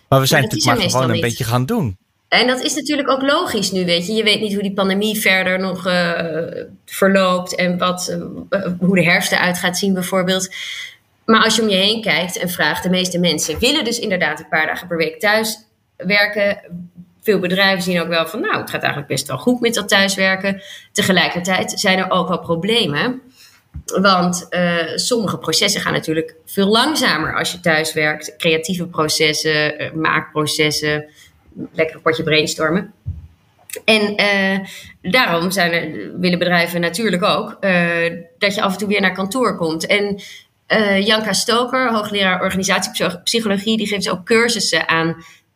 Maar 0.10 0.20
we 0.20 0.26
zijn 0.26 0.42
dat 0.42 0.52
natuurlijk 0.52 0.82
maar 0.82 0.90
gewoon 0.90 1.10
een 1.10 1.22
beetje 1.22 1.44
gaan 1.44 1.66
doen. 1.66 1.98
En 2.28 2.48
dat 2.48 2.62
is 2.62 2.76
natuurlijk 2.76 3.10
ook 3.10 3.22
logisch 3.22 3.72
nu, 3.72 3.86
weet 3.86 4.08
je. 4.08 4.14
Je 4.14 4.24
weet 4.24 4.42
niet 4.42 4.54
hoe 4.54 4.64
die 4.64 4.74
pandemie 4.74 5.20
verder 5.20 5.60
nog 5.60 5.86
eh, 5.86 6.64
verloopt 6.86 7.56
en 7.56 7.78
wat, 7.78 8.08
eh, 8.50 8.62
hoe 8.80 8.96
de 8.96 9.04
herfst 9.04 9.32
eruit 9.32 9.58
gaat 9.58 9.78
zien 9.78 9.94
bijvoorbeeld. 9.94 10.56
Maar 11.26 11.44
als 11.44 11.56
je 11.56 11.62
om 11.62 11.70
je 11.70 11.76
heen 11.76 12.02
kijkt 12.02 12.38
en 12.38 12.50
vraagt, 12.50 12.84
de 12.84 12.90
meeste 12.90 13.20
mensen 13.20 13.60
willen 13.60 13.84
dus 13.84 14.00
inderdaad 14.00 14.40
een 14.40 14.48
paar 14.48 14.66
dagen 14.66 14.88
per 14.88 14.98
week 14.98 15.20
thuis 15.20 15.58
werken. 15.98 16.60
Veel 17.22 17.40
bedrijven 17.40 17.84
zien 17.84 18.02
ook 18.02 18.08
wel 18.08 18.28
van, 18.28 18.42
nou, 18.42 18.58
het 18.58 18.70
gaat 18.70 18.82
eigenlijk 18.82 19.12
best 19.12 19.28
wel 19.28 19.38
goed 19.38 19.60
met 19.60 19.74
dat 19.74 19.90
thuiswerken. 19.90 20.62
Tegelijkertijd 20.92 21.80
zijn 21.80 21.98
er 21.98 22.12
ook 22.12 22.28
wel 22.28 22.40
problemen. 22.40 23.22
Want 23.86 24.48
uh, 24.50 24.76
sommige 24.96 25.38
processen 25.38 25.82
gaan 25.82 25.94
natuurlijk 25.94 26.36
veel 26.46 26.68
langzamer 26.68 27.38
als 27.38 27.52
je 27.52 27.60
thuis 27.60 27.94
werkt. 27.94 28.36
Creatieve 28.38 28.88
processen, 28.88 29.92
maakprocessen, 29.94 31.06
lekker 31.72 32.00
potje 32.00 32.24
brainstormen. 32.24 32.94
En 33.86 34.22
uh, 34.22 34.68
daarom 35.12 35.52
zijn 35.52 35.72
er, 35.72 36.20
willen 36.20 36.40
bedrijven 36.40 36.82
natuurlijk 36.82 37.24
ook 37.24 37.58
dat 38.38 38.56
je 38.56 38.62
af 38.62 38.72
en 38.72 38.78
toe 38.78 38.88
weer 38.88 39.02
naar 39.02 39.14
kantoor 39.14 39.58
komt. 39.58 39.86
En 39.86 40.22
Janka 41.04 41.34
Stoker, 41.34 41.94
hoogleraar 41.94 42.42
organisatiepsychologie, 42.42 43.78
die 43.78 43.88
geeft 43.88 44.10
ook 44.10 44.26
cursussen 44.26 44.88
aan 44.88 45.16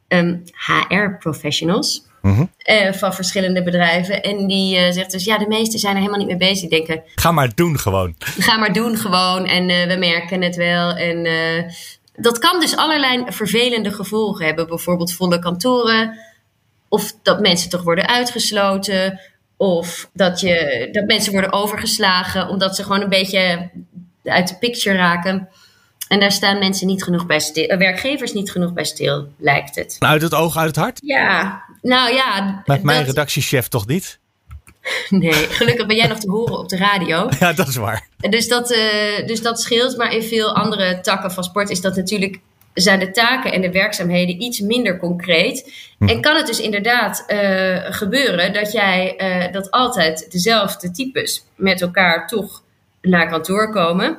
um, 0.09 0.43
HR-professionals. 0.53 2.07
Mhm. 2.21 2.45
Uh, 2.65 2.93
van 2.93 3.13
verschillende 3.13 3.63
bedrijven. 3.63 4.23
En 4.23 4.47
die 4.47 4.77
uh, 4.77 4.91
zegt 4.91 5.12
dus, 5.12 5.23
ja, 5.23 5.38
de 5.38 5.47
meesten 5.47 5.79
zijn 5.79 5.93
er 5.93 5.99
helemaal 5.99 6.19
niet 6.19 6.27
mee 6.27 6.49
bezig. 6.49 6.69
Die 6.69 6.69
denken, 6.69 7.03
ga 7.15 7.31
maar 7.31 7.55
doen 7.55 7.79
gewoon. 7.79 8.15
Ga 8.19 8.57
maar 8.57 8.73
doen 8.73 8.97
gewoon 8.97 9.45
en 9.45 9.69
uh, 9.69 9.88
we 9.88 9.95
merken 9.95 10.41
het 10.41 10.55
wel. 10.55 10.95
En 10.95 11.27
dat 12.21 12.39
kan 12.39 12.60
dus 12.60 12.75
allerlei 12.75 13.23
vervelende 13.27 13.91
gevolgen 13.91 14.45
hebben. 14.45 14.67
Bijvoorbeeld 14.67 15.13
volle 15.13 15.39
kantoren. 15.39 16.19
Of 16.88 17.13
dat 17.23 17.39
mensen 17.39 17.69
toch 17.69 17.84
worden 17.84 18.08
uitgesloten. 18.08 19.19
Of 19.58 20.10
dat, 20.13 20.39
je, 20.39 20.89
dat 20.91 21.05
mensen 21.05 21.32
worden 21.32 21.53
overgeslagen 21.53 22.47
omdat 22.47 22.75
ze 22.75 22.84
gewoon 22.84 23.01
een 23.01 23.10
beetje 23.10 23.69
uit 24.23 24.47
de 24.47 24.58
picture 24.58 24.95
raken. 24.95 25.49
En 26.08 26.19
daar 26.19 26.32
staan 26.32 26.60
mensen 26.60 26.88
niet 26.88 27.03
genoeg 27.03 27.25
bij 27.25 27.39
stil, 27.39 27.65
eh, 27.65 27.77
werkgevers 27.77 28.34
niet 28.34 28.51
genoeg 28.51 28.73
bij 28.73 28.84
stil, 28.84 29.27
lijkt 29.38 29.75
het. 29.75 29.95
Uit 29.99 30.21
het 30.21 30.34
oog, 30.34 30.58
uit 30.58 30.67
het 30.67 30.75
hart? 30.75 30.99
Ja, 31.03 31.63
nou 31.82 32.13
ja. 32.13 32.62
Met 32.65 32.84
mijn 32.84 33.05
redactiechef 33.05 33.67
toch 33.67 33.88
niet? 33.88 34.19
Nee, 35.09 35.33
gelukkig 35.33 35.85
ben 35.85 35.95
jij 35.95 36.07
nog 36.07 36.19
te 36.19 36.29
horen 36.29 36.57
op 36.57 36.69
de 36.69 36.77
radio. 36.77 37.29
Ja, 37.39 37.53
dat 37.53 37.67
is 37.67 37.75
waar. 37.75 38.07
Dus 38.17 38.47
dat, 38.47 38.71
uh, 38.71 39.25
dus 39.25 39.41
dat 39.41 39.61
scheelt. 39.61 39.97
Maar 39.97 40.13
in 40.13 40.23
veel 40.23 40.55
andere 40.55 40.99
takken 40.99 41.31
van 41.31 41.43
sport 41.43 41.69
is 41.69 41.81
dat 41.81 41.95
natuurlijk 41.95 42.39
zijn 42.73 42.99
de 42.99 43.11
taken 43.11 43.51
en 43.51 43.61
de 43.61 43.71
werkzaamheden 43.71 44.41
iets 44.41 44.59
minder 44.59 44.99
concreet. 44.99 45.73
Hm. 45.97 46.07
En 46.07 46.21
kan 46.21 46.35
het 46.35 46.47
dus 46.47 46.59
inderdaad 46.59 47.23
uh, 47.27 47.77
gebeuren 47.83 48.53
dat 48.53 48.71
jij 48.71 49.13
uh, 49.17 49.53
dat 49.53 49.71
altijd 49.71 50.31
dezelfde 50.31 50.91
types 50.91 51.45
met 51.55 51.81
elkaar 51.81 52.27
toch 52.27 52.63
naar 53.01 53.29
kantoor 53.29 53.71
komen. 53.71 54.17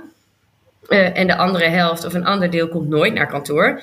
En 0.88 1.26
de 1.26 1.36
andere 1.36 1.68
helft 1.68 2.04
of 2.04 2.14
een 2.14 2.24
ander 2.24 2.50
deel 2.50 2.68
komt 2.68 2.88
nooit 2.88 3.14
naar 3.14 3.26
kantoor. 3.26 3.82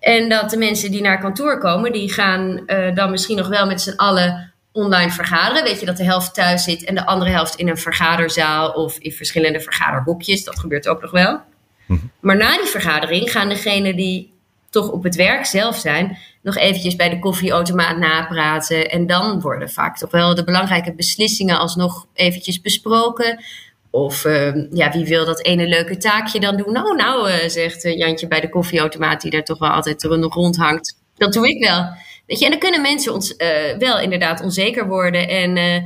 En 0.00 0.28
dat 0.28 0.50
de 0.50 0.56
mensen 0.56 0.90
die 0.90 1.02
naar 1.02 1.20
kantoor 1.20 1.58
komen, 1.58 1.92
die 1.92 2.12
gaan 2.12 2.64
dan 2.94 3.10
misschien 3.10 3.36
nog 3.36 3.48
wel 3.48 3.66
met 3.66 3.80
z'n 3.80 3.96
allen 3.96 4.51
online 4.72 5.10
vergaderen. 5.10 5.64
Weet 5.64 5.80
je 5.80 5.86
dat 5.86 5.96
de 5.96 6.04
helft 6.04 6.34
thuis 6.34 6.64
zit 6.64 6.84
en 6.84 6.94
de 6.94 7.06
andere 7.06 7.30
helft 7.30 7.54
in 7.54 7.68
een 7.68 7.78
vergaderzaal 7.78 8.70
of 8.70 8.98
in 8.98 9.12
verschillende 9.12 9.60
vergaderhoekjes. 9.60 10.44
Dat 10.44 10.58
gebeurt 10.58 10.88
ook 10.88 11.00
nog 11.00 11.10
wel. 11.10 11.40
Mhm. 11.86 12.00
Maar 12.20 12.36
na 12.36 12.56
die 12.56 12.66
vergadering 12.66 13.30
gaan 13.30 13.48
degenen 13.48 13.96
die 13.96 14.32
toch 14.70 14.90
op 14.90 15.02
het 15.02 15.14
werk 15.14 15.46
zelf 15.46 15.76
zijn, 15.76 16.18
nog 16.42 16.56
eventjes 16.56 16.96
bij 16.96 17.08
de 17.08 17.18
koffieautomaat 17.18 17.96
napraten. 17.96 18.90
En 18.90 19.06
dan 19.06 19.40
worden 19.40 19.70
vaak 19.70 19.98
toch 19.98 20.10
wel 20.10 20.34
de 20.34 20.44
belangrijke 20.44 20.94
beslissingen 20.94 21.58
alsnog 21.58 22.06
eventjes 22.14 22.60
besproken. 22.60 23.44
Of 23.90 24.24
uh, 24.24 24.72
ja, 24.72 24.90
wie 24.90 25.04
wil 25.04 25.24
dat 25.24 25.44
ene 25.44 25.66
leuke 25.66 25.96
taakje 25.96 26.40
dan 26.40 26.56
doen? 26.56 26.72
Nou, 26.72 26.96
nou, 26.96 27.30
uh, 27.30 27.48
zegt 27.48 27.84
uh, 27.84 27.98
Jantje 27.98 28.28
bij 28.28 28.40
de 28.40 28.48
koffieautomaat, 28.48 29.20
die 29.20 29.30
daar 29.30 29.42
toch 29.42 29.58
wel 29.58 29.70
altijd 29.70 30.02
nog 30.02 30.34
rondhangt. 30.34 30.96
Dat 31.16 31.32
doe 31.32 31.48
ik 31.48 31.64
wel. 31.64 31.84
Weet 32.26 32.38
je, 32.38 32.44
en 32.44 32.50
dan 32.50 32.60
kunnen 32.60 32.82
mensen 32.82 33.12
ons 33.12 33.34
uh, 33.36 33.48
wel 33.78 34.00
inderdaad 34.00 34.42
onzeker 34.42 34.86
worden. 34.86 35.28
En 35.28 35.84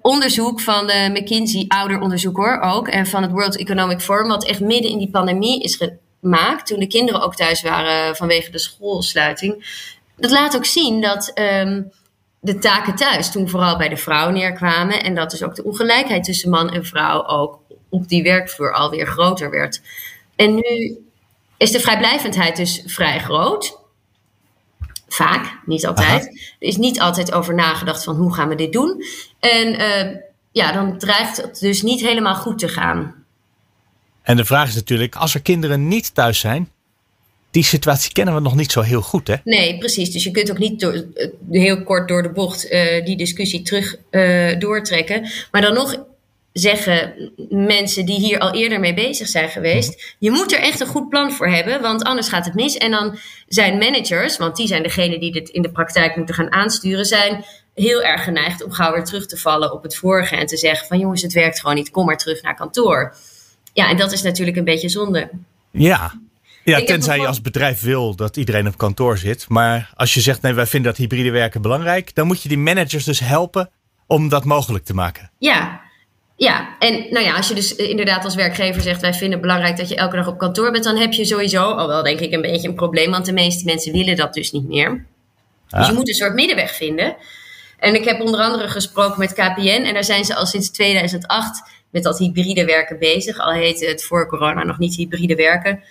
onderzoek 0.00 0.60
van 0.60 0.86
de 0.86 1.10
McKinsey, 1.12 1.64
ouderonderzoek 1.68 2.36
hoor 2.36 2.60
ook, 2.60 2.88
en 2.88 3.06
van 3.06 3.22
het 3.22 3.30
World 3.30 3.56
Economic 3.56 4.00
Forum, 4.00 4.28
wat 4.28 4.46
echt 4.46 4.60
midden 4.60 4.90
in 4.90 4.98
die 4.98 5.10
pandemie 5.10 5.62
is 5.62 5.82
gemaakt, 6.20 6.66
toen 6.66 6.78
de 6.78 6.86
kinderen 6.86 7.22
ook 7.22 7.34
thuis 7.34 7.62
waren 7.62 8.16
vanwege 8.16 8.50
de 8.50 8.58
schoolsluiting. 8.58 9.80
Dat 10.16 10.30
laat 10.30 10.56
ook 10.56 10.64
zien 10.64 11.00
dat. 11.00 11.32
Um, 11.34 11.90
de 12.42 12.58
taken 12.58 12.94
thuis 12.94 13.30
toen 13.30 13.48
vooral 13.48 13.76
bij 13.76 13.88
de 13.88 13.96
vrouw 13.96 14.30
neerkwamen. 14.30 15.02
En 15.02 15.14
dat 15.14 15.30
dus 15.30 15.42
ook 15.42 15.54
de 15.54 15.64
ongelijkheid 15.64 16.24
tussen 16.24 16.50
man 16.50 16.70
en 16.70 16.84
vrouw 16.84 17.26
ook 17.26 17.58
op 17.88 18.08
die 18.08 18.22
werkvloer 18.22 18.74
alweer 18.74 19.06
groter 19.06 19.50
werd. 19.50 19.80
En 20.36 20.54
nu 20.54 20.98
is 21.56 21.70
de 21.70 21.80
vrijblijvendheid 21.80 22.56
dus 22.56 22.82
vrij 22.86 23.18
groot. 23.18 23.78
Vaak, 25.12 25.58
niet 25.66 25.86
altijd. 25.86 26.24
Er 26.58 26.68
is 26.68 26.76
niet 26.76 27.00
altijd 27.00 27.32
over 27.32 27.54
nagedacht 27.54 28.04
van 28.04 28.16
hoe 28.16 28.34
gaan 28.34 28.48
we 28.48 28.54
dit 28.54 28.72
doen. 28.72 29.04
En 29.40 29.80
uh, 29.80 30.16
ja, 30.52 30.72
dan 30.72 30.98
dreigt 30.98 31.36
het 31.36 31.58
dus 31.58 31.82
niet 31.82 32.00
helemaal 32.00 32.34
goed 32.34 32.58
te 32.58 32.68
gaan. 32.68 33.14
En 34.22 34.36
de 34.36 34.44
vraag 34.44 34.68
is 34.68 34.74
natuurlijk, 34.74 35.14
als 35.14 35.34
er 35.34 35.42
kinderen 35.42 35.88
niet 35.88 36.14
thuis 36.14 36.38
zijn, 36.38 36.70
die 37.50 37.64
situatie 37.64 38.12
kennen 38.12 38.34
we 38.34 38.40
nog 38.40 38.56
niet 38.56 38.72
zo 38.72 38.80
heel 38.80 39.02
goed, 39.02 39.26
hè? 39.26 39.34
Nee, 39.44 39.78
precies. 39.78 40.10
Dus 40.10 40.24
je 40.24 40.30
kunt 40.30 40.50
ook 40.50 40.58
niet 40.58 40.80
door, 40.80 40.92
eh, 40.92 41.28
heel 41.50 41.82
kort 41.82 42.08
door 42.08 42.22
de 42.22 42.32
bocht 42.32 42.72
uh, 42.72 43.04
die 43.04 43.16
discussie 43.16 43.62
terug 43.62 43.96
uh, 44.10 44.58
doortrekken. 44.58 45.28
Maar 45.50 45.60
dan 45.60 45.74
nog 45.74 46.04
zeggen 46.52 47.32
mensen 47.48 48.06
die 48.06 48.18
hier 48.18 48.38
al 48.38 48.54
eerder 48.54 48.80
mee 48.80 48.94
bezig 48.94 49.28
zijn 49.28 49.48
geweest: 49.48 49.88
mhm. 49.88 50.06
je 50.18 50.30
moet 50.30 50.52
er 50.52 50.60
echt 50.60 50.80
een 50.80 50.86
goed 50.86 51.08
plan 51.08 51.32
voor 51.32 51.48
hebben, 51.48 51.80
want 51.80 52.02
anders 52.02 52.28
gaat 52.28 52.44
het 52.44 52.54
mis. 52.54 52.76
En 52.76 52.90
dan 52.90 53.18
zijn 53.46 53.78
managers, 53.78 54.36
want 54.36 54.56
die 54.56 54.66
zijn 54.66 54.82
degene 54.82 55.18
die 55.18 55.32
dit 55.32 55.48
in 55.48 55.62
de 55.62 55.70
praktijk 55.70 56.16
moeten 56.16 56.34
gaan 56.34 56.52
aansturen, 56.52 57.04
zijn 57.04 57.44
heel 57.74 58.02
erg 58.02 58.24
geneigd 58.24 58.64
om 58.64 58.72
gauw 58.72 58.92
weer 58.92 59.04
terug 59.04 59.26
te 59.26 59.36
vallen 59.36 59.72
op 59.72 59.82
het 59.82 59.96
vorige 59.96 60.36
en 60.36 60.46
te 60.46 60.56
zeggen: 60.56 60.86
van 60.86 60.98
jongens, 60.98 61.22
het 61.22 61.32
werkt 61.32 61.60
gewoon 61.60 61.76
niet, 61.76 61.90
kom 61.90 62.06
maar 62.06 62.18
terug 62.18 62.42
naar 62.42 62.54
kantoor. 62.54 63.14
Ja, 63.72 63.88
en 63.88 63.96
dat 63.96 64.12
is 64.12 64.22
natuurlijk 64.22 64.56
een 64.56 64.64
beetje 64.64 64.88
zonde. 64.88 65.30
Ja, 65.70 66.12
ja, 66.64 66.84
tenzij 66.84 67.18
je 67.18 67.26
als 67.26 67.40
bedrijf 67.40 67.80
wil 67.80 68.14
dat 68.14 68.36
iedereen 68.36 68.66
op 68.66 68.76
kantoor 68.76 69.18
zit. 69.18 69.48
Maar 69.48 69.90
als 69.94 70.14
je 70.14 70.20
zegt, 70.20 70.42
nee, 70.42 70.52
wij 70.52 70.66
vinden 70.66 70.90
dat 70.90 71.00
hybride 71.00 71.30
werken 71.30 71.62
belangrijk, 71.62 72.14
dan 72.14 72.26
moet 72.26 72.42
je 72.42 72.48
die 72.48 72.58
managers 72.58 73.04
dus 73.04 73.20
helpen 73.20 73.70
om 74.06 74.28
dat 74.28 74.44
mogelijk 74.44 74.84
te 74.84 74.94
maken. 74.94 75.30
Ja, 75.38 75.80
ja, 76.42 76.76
en 76.78 77.06
nou 77.10 77.24
ja, 77.24 77.36
als 77.36 77.48
je 77.48 77.54
dus 77.54 77.76
inderdaad 77.76 78.24
als 78.24 78.34
werkgever 78.34 78.82
zegt: 78.82 79.00
wij 79.00 79.12
vinden 79.12 79.30
het 79.30 79.40
belangrijk 79.40 79.76
dat 79.76 79.88
je 79.88 79.96
elke 79.96 80.16
dag 80.16 80.26
op 80.26 80.38
kantoor 80.38 80.70
bent, 80.70 80.84
dan 80.84 80.96
heb 80.96 81.12
je 81.12 81.24
sowieso 81.24 81.62
al 81.62 81.88
wel, 81.88 82.02
denk 82.02 82.20
ik, 82.20 82.32
een 82.32 82.40
beetje 82.40 82.68
een 82.68 82.74
probleem. 82.74 83.10
Want 83.10 83.26
de 83.26 83.32
meeste 83.32 83.64
mensen 83.64 83.92
willen 83.92 84.16
dat 84.16 84.34
dus 84.34 84.52
niet 84.52 84.68
meer. 84.68 85.04
Dus 85.68 85.86
je 85.86 85.92
moet 85.92 86.08
een 86.08 86.14
soort 86.14 86.34
middenweg 86.34 86.74
vinden. 86.74 87.16
En 87.78 87.94
ik 87.94 88.04
heb 88.04 88.20
onder 88.20 88.40
andere 88.40 88.68
gesproken 88.68 89.18
met 89.18 89.32
KPN 89.32 89.82
en 89.84 89.94
daar 89.94 90.04
zijn 90.04 90.24
ze 90.24 90.34
al 90.34 90.46
sinds 90.46 90.70
2008 90.70 91.62
met 91.90 92.02
dat 92.02 92.18
hybride 92.18 92.64
werken 92.64 92.98
bezig. 92.98 93.38
Al 93.38 93.52
heette 93.52 93.86
het 93.86 94.04
voor 94.04 94.26
corona 94.26 94.64
nog 94.64 94.78
niet 94.78 94.96
hybride 94.96 95.34
werken. 95.34 95.82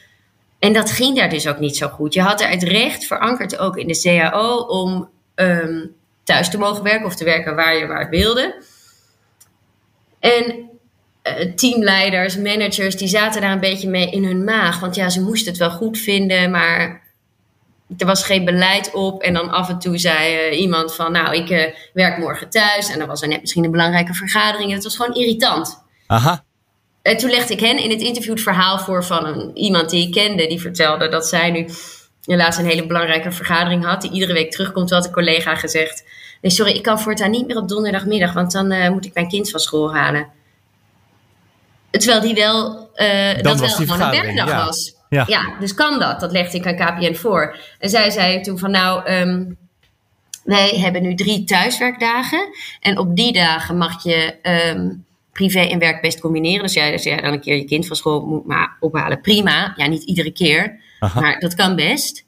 En 0.60 0.74
dat 0.74 0.92
ging 0.92 1.16
daar 1.16 1.30
dus 1.30 1.48
ook 1.48 1.60
niet 1.60 1.78
zo 1.78 1.88
goed. 1.88 2.14
Je 2.14 2.22
had 2.22 2.42
er 2.42 2.50
het 2.50 2.64
recht 2.64 3.06
verankerd 3.06 3.58
ook 3.58 3.78
in 3.78 3.88
de 3.88 4.02
CAO 4.02 4.58
om 4.58 5.10
um, 5.36 5.96
thuis 6.24 6.50
te 6.50 6.58
mogen 6.58 6.84
werken 6.84 7.06
of 7.06 7.16
te 7.16 7.24
werken 7.24 7.56
waar 7.56 7.78
je 7.78 7.86
maar 7.86 8.10
wilde. 8.10 8.64
En 10.22 10.70
uh, 11.24 11.54
teamleiders, 11.56 12.38
managers, 12.38 12.96
die 12.96 13.08
zaten 13.08 13.42
daar 13.42 13.52
een 13.52 13.60
beetje 13.60 13.90
mee 13.90 14.12
in 14.12 14.24
hun 14.24 14.44
maag. 14.44 14.80
Want 14.80 14.96
ja, 14.96 15.10
ze 15.10 15.22
moesten 15.22 15.52
het 15.52 15.60
wel 15.60 15.72
goed 15.72 15.98
vinden, 15.98 16.52
maar 16.52 17.02
er 17.98 18.06
was 18.06 18.24
geen 18.24 18.46
beleid 18.46 18.94
op. 18.94 19.22
En 19.22 19.34
dan 19.34 19.50
af 19.50 19.70
en 19.70 19.80
toe 19.80 19.98
zei 19.98 20.50
uh, 20.50 20.60
iemand 20.60 20.96
van, 20.96 21.12
nou, 21.12 21.36
ik 21.36 21.50
uh, 21.50 21.64
werk 21.94 22.18
morgen 22.18 22.50
thuis. 22.50 22.92
En 22.92 23.00
dan 23.00 23.08
was 23.08 23.22
er 23.22 23.28
net 23.28 23.42
misschien 23.42 23.64
een 23.64 23.72
belangrijke 23.72 24.14
vergadering. 24.14 24.70
En 24.70 24.76
het 24.76 24.84
was 24.84 24.96
gewoon 24.96 25.16
irritant. 25.16 25.84
Aha. 26.08 26.44
En 27.02 27.18
toen 27.18 27.30
legde 27.30 27.54
ik 27.54 27.60
hen 27.60 27.78
in 27.78 27.90
het 27.90 28.02
interview 28.02 28.34
het 28.34 28.42
verhaal 28.42 28.80
voor 28.80 29.06
van 29.06 29.26
een, 29.26 29.58
iemand 29.58 29.90
die 29.90 30.08
ik 30.08 30.14
kende. 30.14 30.48
Die 30.48 30.62
vertelde 30.62 31.10
dat 31.10 31.28
zij 31.28 31.52
nu 31.52 31.70
helaas 32.26 32.58
een 32.58 32.66
hele 32.66 32.88
belangrijke 32.88 33.32
vergadering 33.32 33.86
had. 33.86 34.02
Die 34.02 34.12
iedere 34.12 34.34
week 34.34 34.52
terugkomt. 34.52 34.88
Toen 34.88 34.98
had 34.98 35.08
een 35.08 35.14
collega 35.14 35.56
gezegd. 35.56 36.04
Nee, 36.42 36.52
sorry, 36.52 36.72
ik 36.72 36.84
kan 36.84 37.00
voortaan 37.00 37.32
niet 37.32 37.48
meer 37.48 37.58
op 37.58 37.68
donderdagmiddag. 37.68 38.34
Want 38.34 38.52
dan 38.52 38.72
uh, 38.72 38.90
moet 38.90 39.06
ik 39.06 39.14
mijn 39.14 39.28
kind 39.28 39.50
van 39.50 39.60
school 39.60 39.96
halen. 39.96 40.28
Terwijl 41.90 42.22
die 42.22 42.34
wel, 42.34 42.90
uh, 42.96 43.42
dat 43.42 43.60
wel 43.60 43.70
gewoon 43.70 44.02
een 44.02 44.12
werkdag 44.12 44.48
ja. 44.48 44.66
was. 44.66 44.96
Ja. 45.10 45.24
ja. 45.28 45.54
dus 45.60 45.74
kan 45.74 46.00
dat. 46.00 46.20
Dat 46.20 46.32
legde 46.32 46.58
ik 46.58 46.66
aan 46.66 46.96
KPN 46.96 47.14
voor. 47.14 47.58
En 47.80 47.90
zij 47.90 48.10
zei 48.10 48.42
toen 48.42 48.60
van 48.60 48.72
nou... 48.72 49.12
Um, 49.12 49.60
wij 50.44 50.70
hebben 50.70 51.02
nu 51.02 51.16
drie 51.16 51.44
thuiswerkdagen. 51.44 52.50
En 52.80 52.98
op 52.98 53.16
die 53.16 53.34
dagen 53.34 53.78
mag 53.78 54.04
je... 54.04 54.36
Um, 54.76 55.06
privé 55.32 55.60
en 55.60 55.80
werk 55.80 56.02
best 56.02 56.20
combineren. 56.20 56.64
Dus 56.64 56.74
jij, 56.74 56.92
als 56.92 57.04
jij 57.04 57.22
dan 57.22 57.34
een 57.34 57.42
keer 57.42 57.56
je 57.56 57.66
kind 57.66 57.88
van 57.88 57.96
school 57.96 58.26
moet 58.26 58.46
maar 58.46 58.78
ophalen, 58.80 59.22
prima. 59.22 59.74
Ja, 59.76 59.88
niet 59.88 60.04
iedere 60.04 60.32
keer, 60.32 60.80
maar 61.00 61.40
dat 61.40 61.56
kan 61.56 61.76
best. 61.76 62.26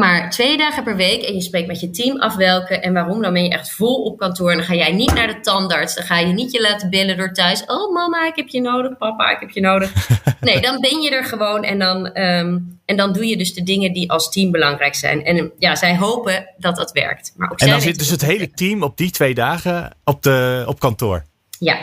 Maar 0.00 0.30
twee 0.30 0.56
dagen 0.56 0.84
per 0.84 0.96
week 0.96 1.22
en 1.22 1.34
je 1.34 1.40
spreekt 1.40 1.66
met 1.66 1.80
je 1.80 1.90
team 1.90 2.20
af 2.20 2.36
welke 2.36 2.78
en 2.78 2.92
waarom. 2.92 3.22
Dan 3.22 3.32
ben 3.32 3.42
je 3.44 3.50
echt 3.50 3.70
vol 3.70 4.02
op 4.02 4.18
kantoor. 4.18 4.50
En 4.50 4.56
dan 4.56 4.66
ga 4.66 4.74
jij 4.74 4.92
niet 4.92 5.14
naar 5.14 5.26
de 5.26 5.40
tandarts. 5.40 5.94
Dan 5.94 6.04
ga 6.04 6.18
je 6.18 6.32
niet 6.32 6.52
je 6.52 6.60
laten 6.60 6.90
bellen 6.90 7.16
door 7.16 7.32
thuis. 7.32 7.64
Oh 7.66 7.92
mama, 7.92 8.26
ik 8.26 8.36
heb 8.36 8.48
je 8.48 8.60
nodig. 8.60 8.98
Papa, 8.98 9.30
ik 9.30 9.40
heb 9.40 9.50
je 9.50 9.60
nodig. 9.60 9.92
Nee, 10.40 10.60
dan 10.60 10.80
ben 10.80 11.00
je 11.00 11.10
er 11.10 11.24
gewoon. 11.24 11.62
En 11.64 11.78
dan, 11.78 12.18
um, 12.18 12.78
en 12.84 12.96
dan 12.96 13.12
doe 13.12 13.26
je 13.26 13.36
dus 13.36 13.54
de 13.54 13.62
dingen 13.62 13.92
die 13.92 14.10
als 14.10 14.30
team 14.30 14.50
belangrijk 14.50 14.94
zijn. 14.94 15.24
En 15.24 15.52
ja, 15.58 15.76
zij 15.76 15.96
hopen 15.96 16.46
dat 16.58 16.76
dat 16.76 16.92
werkt. 16.92 17.32
Maar 17.36 17.50
ook 17.50 17.58
en 17.60 17.68
dan 17.68 17.80
zit 17.80 17.98
dus 17.98 18.10
het 18.10 18.22
hele 18.24 18.50
team 18.50 18.82
op 18.82 18.96
die 18.96 19.10
twee 19.10 19.34
dagen 19.34 19.90
op, 20.04 20.22
de, 20.22 20.64
op 20.66 20.80
kantoor? 20.80 21.24
Ja, 21.58 21.78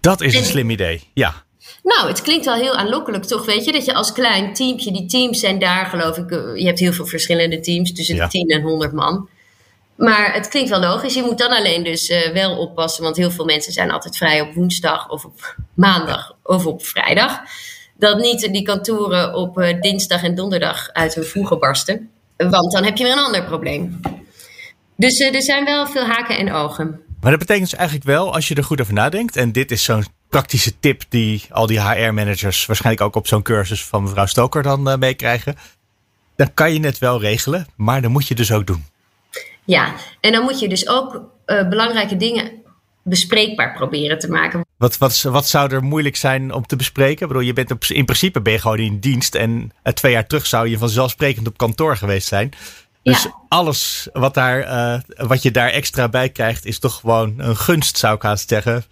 Dat 0.00 0.20
is 0.20 0.34
een 0.34 0.40
En- 0.40 0.46
slim 0.46 0.70
idee, 0.70 1.02
ja. 1.14 1.34
Nou, 1.82 2.08
het 2.08 2.22
klinkt 2.22 2.44
wel 2.44 2.54
heel 2.54 2.74
aanlokkelijk, 2.76 3.24
toch? 3.24 3.44
Weet 3.46 3.64
je 3.64 3.72
dat 3.72 3.84
je 3.84 3.94
als 3.94 4.12
klein 4.12 4.52
teampje, 4.54 4.92
die 4.92 5.06
teams 5.06 5.40
zijn 5.40 5.58
daar, 5.58 5.86
geloof 5.86 6.16
ik. 6.16 6.30
eh, 6.30 6.38
Je 6.56 6.66
hebt 6.66 6.78
heel 6.78 6.92
veel 6.92 7.06
verschillende 7.06 7.60
teams, 7.60 7.92
tussen 7.92 8.14
Ja. 8.16 8.24
de 8.24 8.30
10 8.30 8.48
en 8.48 8.62
100 8.62 8.92
man. 8.92 9.28
Maar 9.96 10.34
het 10.34 10.48
klinkt 10.48 10.70
wel 10.70 10.80
logisch. 10.80 11.14
Je 11.14 11.22
moet 11.22 11.38
dan 11.38 11.50
alleen 11.50 11.84
dus 11.84 12.08
eh, 12.08 12.32
wel 12.32 12.56
oppassen, 12.58 13.02
want 13.02 13.16
heel 13.16 13.30
veel 13.30 13.44
mensen 13.44 13.72
zijn 13.72 13.90
altijd 13.90 14.16
vrij 14.16 14.40
op 14.40 14.54
woensdag 14.54 15.08
of 15.08 15.24
op 15.24 15.56
maandag 15.74 16.32
of 16.42 16.66
op 16.66 16.84
vrijdag. 16.84 17.40
Dat 17.98 18.18
niet 18.18 18.48
die 18.52 18.62
kantoren 18.62 19.34
op 19.34 19.58
eh, 19.58 19.80
dinsdag 19.80 20.22
en 20.22 20.34
donderdag 20.34 20.88
uit 20.92 21.14
hun 21.14 21.24
voegen 21.24 21.58
barsten. 21.58 22.10
Want 22.36 22.72
dan 22.72 22.84
heb 22.84 22.96
je 22.96 23.04
weer 23.04 23.12
een 23.12 23.18
ander 23.18 23.44
probleem. 23.44 24.00
Dus 24.96 25.20
er 25.20 25.42
zijn 25.42 25.64
wel 25.64 25.86
veel 25.86 26.04
haken 26.04 26.36
en 26.38 26.52
ogen. 26.52 27.00
Maar 27.20 27.30
dat 27.30 27.40
betekent 27.40 27.70
dus 27.70 27.78
eigenlijk 27.78 28.06
wel, 28.08 28.34
als 28.34 28.48
je 28.48 28.54
er 28.54 28.64
goed 28.64 28.80
over 28.80 28.94
nadenkt, 28.94 29.36
en 29.36 29.52
dit 29.52 29.70
is 29.70 29.84
zo'n 29.84 30.04
praktische 30.30 30.78
tip 30.80 31.02
die 31.08 31.44
al 31.50 31.66
die 31.66 31.80
HR-managers 31.80 32.66
waarschijnlijk 32.66 33.04
ook 33.06 33.16
op 33.16 33.26
zo'n 33.26 33.42
cursus 33.42 33.84
van 33.84 34.02
mevrouw 34.02 34.26
Stoker 34.26 34.62
dan 34.62 34.90
eh, 34.90 34.96
meekrijgen, 34.96 35.54
dan 36.36 36.54
kan 36.54 36.72
je 36.72 36.80
het 36.80 36.98
wel 36.98 37.20
regelen, 37.20 37.66
maar 37.76 38.02
dan 38.02 38.10
moet 38.10 38.28
je 38.28 38.34
dus 38.34 38.52
ook 38.52 38.66
doen. 38.66 38.84
Ja, 39.64 39.94
en 40.20 40.32
dan 40.32 40.42
moet 40.42 40.60
je 40.60 40.68
dus 40.68 40.88
ook 40.88 41.22
eh, 41.44 41.68
belangrijke 41.68 42.16
dingen 42.16 42.52
bespreekbaar 43.02 43.72
proberen 43.74 44.18
te 44.18 44.28
maken. 44.30 44.64
Wat, 44.76 44.98
wat, 44.98 45.22
wat 45.22 45.48
zou 45.48 45.74
er 45.74 45.82
moeilijk 45.82 46.16
zijn 46.16 46.52
om 46.52 46.66
te 46.66 46.76
bespreken? 46.76 47.22
Ik 47.22 47.28
bedoel, 47.28 47.42
je 47.42 47.52
bent 47.52 47.70
op, 47.70 47.84
in 47.84 48.04
principe 48.04 48.40
ben 48.40 48.52
je 48.52 48.58
gewoon 48.58 48.78
in 48.78 48.98
dienst 48.98 49.34
en 49.34 49.72
eh, 49.82 49.92
twee 49.92 50.12
jaar 50.12 50.26
terug 50.26 50.46
zou 50.46 50.68
je 50.68 50.78
vanzelfsprekend 50.78 51.46
op 51.46 51.58
kantoor 51.58 51.96
geweest 51.96 52.28
zijn. 52.28 52.50
Dus 53.02 53.22
Ja. 53.22 53.34
alles 53.48 54.08
wat, 54.12 54.34
daar, 54.34 55.02
wat 55.16 55.42
je 55.42 55.50
daar 55.50 55.70
extra 55.70 56.08
bij 56.08 56.28
krijgt, 56.28 56.66
is 56.66 56.78
toch 56.78 57.00
gewoon 57.00 57.34
een 57.38 57.56
gunst, 57.56 57.98
zou 57.98 58.14
ik 58.14 58.22
haast 58.22 58.48
zeggen. 58.48 58.84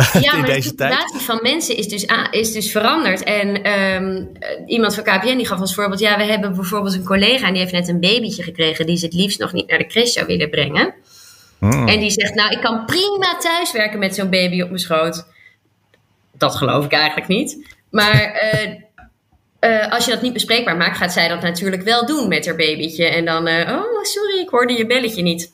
Ja, 0.20 0.36
maar 0.36 0.46
de 0.46 0.62
situatie 0.62 1.20
van 1.20 1.38
mensen 1.42 1.76
is 1.76 1.88
dus, 1.88 2.10
a- 2.10 2.28
is 2.30 2.52
dus 2.52 2.70
veranderd. 2.70 3.22
En 3.22 3.62
ehm, 3.62 4.24
eh, 4.38 4.62
iemand 4.66 4.94
van 4.94 5.04
KPN 5.04 5.36
die 5.36 5.46
gaf 5.46 5.60
als 5.60 5.74
voorbeeld... 5.74 6.00
Ja, 6.00 6.16
we 6.16 6.24
hebben 6.24 6.54
bijvoorbeeld 6.54 6.94
een 6.94 7.04
collega 7.04 7.46
en 7.46 7.52
die 7.52 7.60
heeft 7.62 7.72
net 7.72 7.88
een 7.88 8.00
babytje 8.00 8.42
gekregen... 8.42 8.86
die 8.86 8.96
ze 8.96 9.04
het 9.04 9.14
liefst 9.14 9.38
nog 9.38 9.52
niet 9.52 9.68
naar 9.68 9.78
de 9.78 9.86
crash 9.86 10.12
zou 10.12 10.26
willen 10.26 10.50
brengen. 10.50 10.94
Hmm. 11.58 11.88
En 11.88 12.00
die 12.00 12.10
zegt, 12.10 12.34
nou, 12.34 12.50
ik 12.50 12.60
kan 12.60 12.84
prima 12.84 13.36
thuiswerken 13.38 13.98
met 13.98 14.14
zo'n 14.14 14.30
baby 14.30 14.60
op 14.62 14.68
mijn 14.68 14.80
schoot. 14.80 15.26
Dat 16.32 16.56
geloof 16.56 16.84
ik 16.84 16.92
eigenlijk 16.92 17.28
niet. 17.28 17.74
Maar 17.90 18.20
eh, 18.20 18.74
eh, 19.58 19.92
als 19.92 20.04
je 20.04 20.10
dat 20.10 20.22
niet 20.22 20.32
bespreekbaar 20.32 20.76
maakt... 20.76 20.96
gaat 20.96 21.12
zij 21.12 21.28
dat 21.28 21.42
natuurlijk 21.42 21.82
wel 21.82 22.06
doen 22.06 22.28
met 22.28 22.46
haar 22.46 22.56
babytje. 22.56 23.06
En 23.06 23.24
dan, 23.24 23.48
oh, 23.48 24.02
sorry, 24.02 24.38
ik 24.38 24.48
hoorde 24.48 24.72
je 24.72 24.86
belletje 24.86 25.22
niet. 25.22 25.52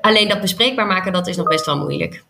Alleen 0.00 0.28
dat 0.28 0.40
bespreekbaar 0.40 0.86
maken, 0.86 1.12
dat 1.12 1.26
is 1.26 1.36
nog 1.36 1.48
best 1.48 1.66
wel 1.66 1.78
moeilijk. 1.78 2.22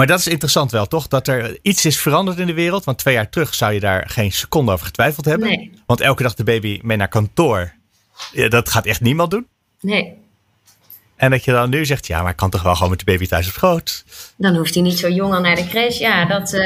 Maar 0.00 0.08
dat 0.08 0.18
is 0.18 0.26
interessant 0.26 0.70
wel, 0.70 0.86
toch? 0.86 1.08
Dat 1.08 1.28
er 1.28 1.58
iets 1.62 1.84
is 1.84 1.98
veranderd 1.98 2.38
in 2.38 2.46
de 2.46 2.54
wereld. 2.54 2.84
Want 2.84 2.98
twee 2.98 3.14
jaar 3.14 3.30
terug 3.30 3.54
zou 3.54 3.72
je 3.72 3.80
daar 3.80 4.08
geen 4.08 4.32
seconde 4.32 4.72
over 4.72 4.86
getwijfeld 4.86 5.24
hebben. 5.24 5.48
Nee. 5.48 5.70
Want 5.86 6.00
elke 6.00 6.22
dag 6.22 6.34
de 6.34 6.44
baby 6.44 6.78
mee 6.82 6.96
naar 6.96 7.08
kantoor. 7.08 7.72
Ja, 8.32 8.48
dat 8.48 8.68
gaat 8.68 8.86
echt 8.86 9.00
niemand 9.00 9.30
doen. 9.30 9.46
Nee. 9.80 10.14
En 11.16 11.30
dat 11.30 11.44
je 11.44 11.52
dan 11.52 11.70
nu 11.70 11.86
zegt, 11.86 12.06
ja, 12.06 12.22
maar 12.22 12.30
ik 12.30 12.36
kan 12.36 12.50
toch 12.50 12.62
wel 12.62 12.74
gewoon 12.74 12.90
met 12.90 12.98
de 12.98 13.04
baby 13.04 13.26
thuis 13.26 13.46
op 13.46 13.52
schoot. 13.52 14.04
Dan 14.36 14.56
hoeft 14.56 14.74
hij 14.74 14.82
niet 14.82 14.98
zo 14.98 15.08
jong 15.08 15.34
al 15.34 15.40
naar 15.40 15.56
de 15.56 15.66
crash. 15.68 15.98
Ja, 15.98 16.24
dat. 16.24 16.52
eh, 16.52 16.62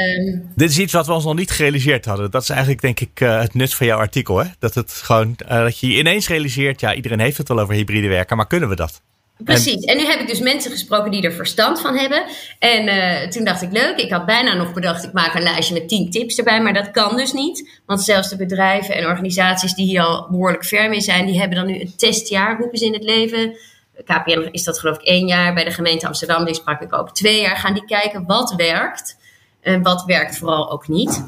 Dit 0.55 0.69
is 0.69 0.77
iets 0.79 0.93
wat 0.93 1.05
we 1.07 1.13
ons 1.13 1.23
nog 1.25 1.35
niet 1.35 1.51
gerealiseerd 1.51 2.05
hadden. 2.05 2.31
Dat 2.31 2.41
is 2.41 2.49
eigenlijk 2.49 2.81
denk 2.81 2.99
ik 2.99 3.21
eh, 3.21 3.39
het 3.39 3.53
nut 3.53 3.73
van 3.73 3.87
jouw 3.87 3.97
artikel. 3.99 4.37
Hè? 4.37 4.49
Dat, 4.59 4.73
het 4.75 4.91
gewoon, 4.91 5.35
eh, 5.47 5.59
dat 5.59 5.79
je 5.79 5.87
ineens 5.87 6.27
realiseert, 6.27 6.79
ja, 6.79 6.93
iedereen 6.93 7.19
heeft 7.19 7.37
het 7.37 7.47
wel 7.47 7.59
over 7.59 7.73
hybride 7.73 8.07
werken. 8.07 8.37
Maar 8.37 8.47
kunnen 8.47 8.69
we 8.69 8.75
dat? 8.75 9.01
Precies. 9.43 9.83
En 9.83 9.97
nu 9.97 10.03
heb 10.03 10.19
ik 10.19 10.27
dus 10.27 10.39
mensen 10.39 10.71
gesproken 10.71 11.11
die 11.11 11.21
er 11.21 11.31
verstand 11.31 11.81
van 11.81 11.97
hebben. 11.97 12.23
En 12.59 12.87
eh, 12.87 13.29
toen 13.29 13.43
dacht 13.43 13.61
ik, 13.61 13.71
leuk. 13.71 13.97
Ik 13.97 14.11
had 14.11 14.25
bijna 14.25 14.53
nog 14.53 14.73
bedacht, 14.73 15.03
ik 15.03 15.13
maak 15.13 15.33
een 15.35 15.43
lijstje 15.43 15.73
met 15.73 15.89
10 15.89 16.11
tips 16.11 16.37
erbij. 16.37 16.61
Maar 16.61 16.73
dat 16.73 16.91
kan 16.91 17.15
dus 17.17 17.33
niet. 17.33 17.79
Want 17.85 18.01
zelfs 18.01 18.29
de 18.29 18.35
bedrijven 18.35 18.95
en 18.95 19.05
organisaties 19.05 19.73
die 19.73 19.85
hier 19.85 20.01
al 20.01 20.27
behoorlijk 20.29 20.65
ver 20.65 20.89
mee 20.89 21.01
zijn, 21.01 21.25
die 21.25 21.39
hebben 21.39 21.57
dan 21.57 21.67
nu 21.67 21.79
een 21.79 21.95
testjaar, 21.95 22.57
roepen 22.59 22.77
ze 22.77 22.85
in 22.85 22.93
het 22.93 23.03
leven. 23.03 23.57
KPN 24.05 24.47
is 24.51 24.63
dat 24.63 24.79
geloof 24.79 24.97
ik 24.97 25.05
één 25.05 25.27
jaar. 25.27 25.53
Bij 25.53 25.63
de 25.63 25.71
gemeente 25.71 26.07
Amsterdam, 26.07 26.45
die 26.45 26.55
sprak 26.55 26.81
ik 26.81 26.93
ook 26.93 27.11
twee 27.11 27.41
jaar. 27.41 27.57
Gaan 27.57 27.73
die 27.73 27.85
kijken 27.85 28.25
wat 28.25 28.53
werkt. 28.57 29.17
En 29.61 29.81
wat 29.81 30.03
werkt 30.05 30.37
vooral 30.37 30.71
ook 30.71 30.87
niet. 30.87 31.23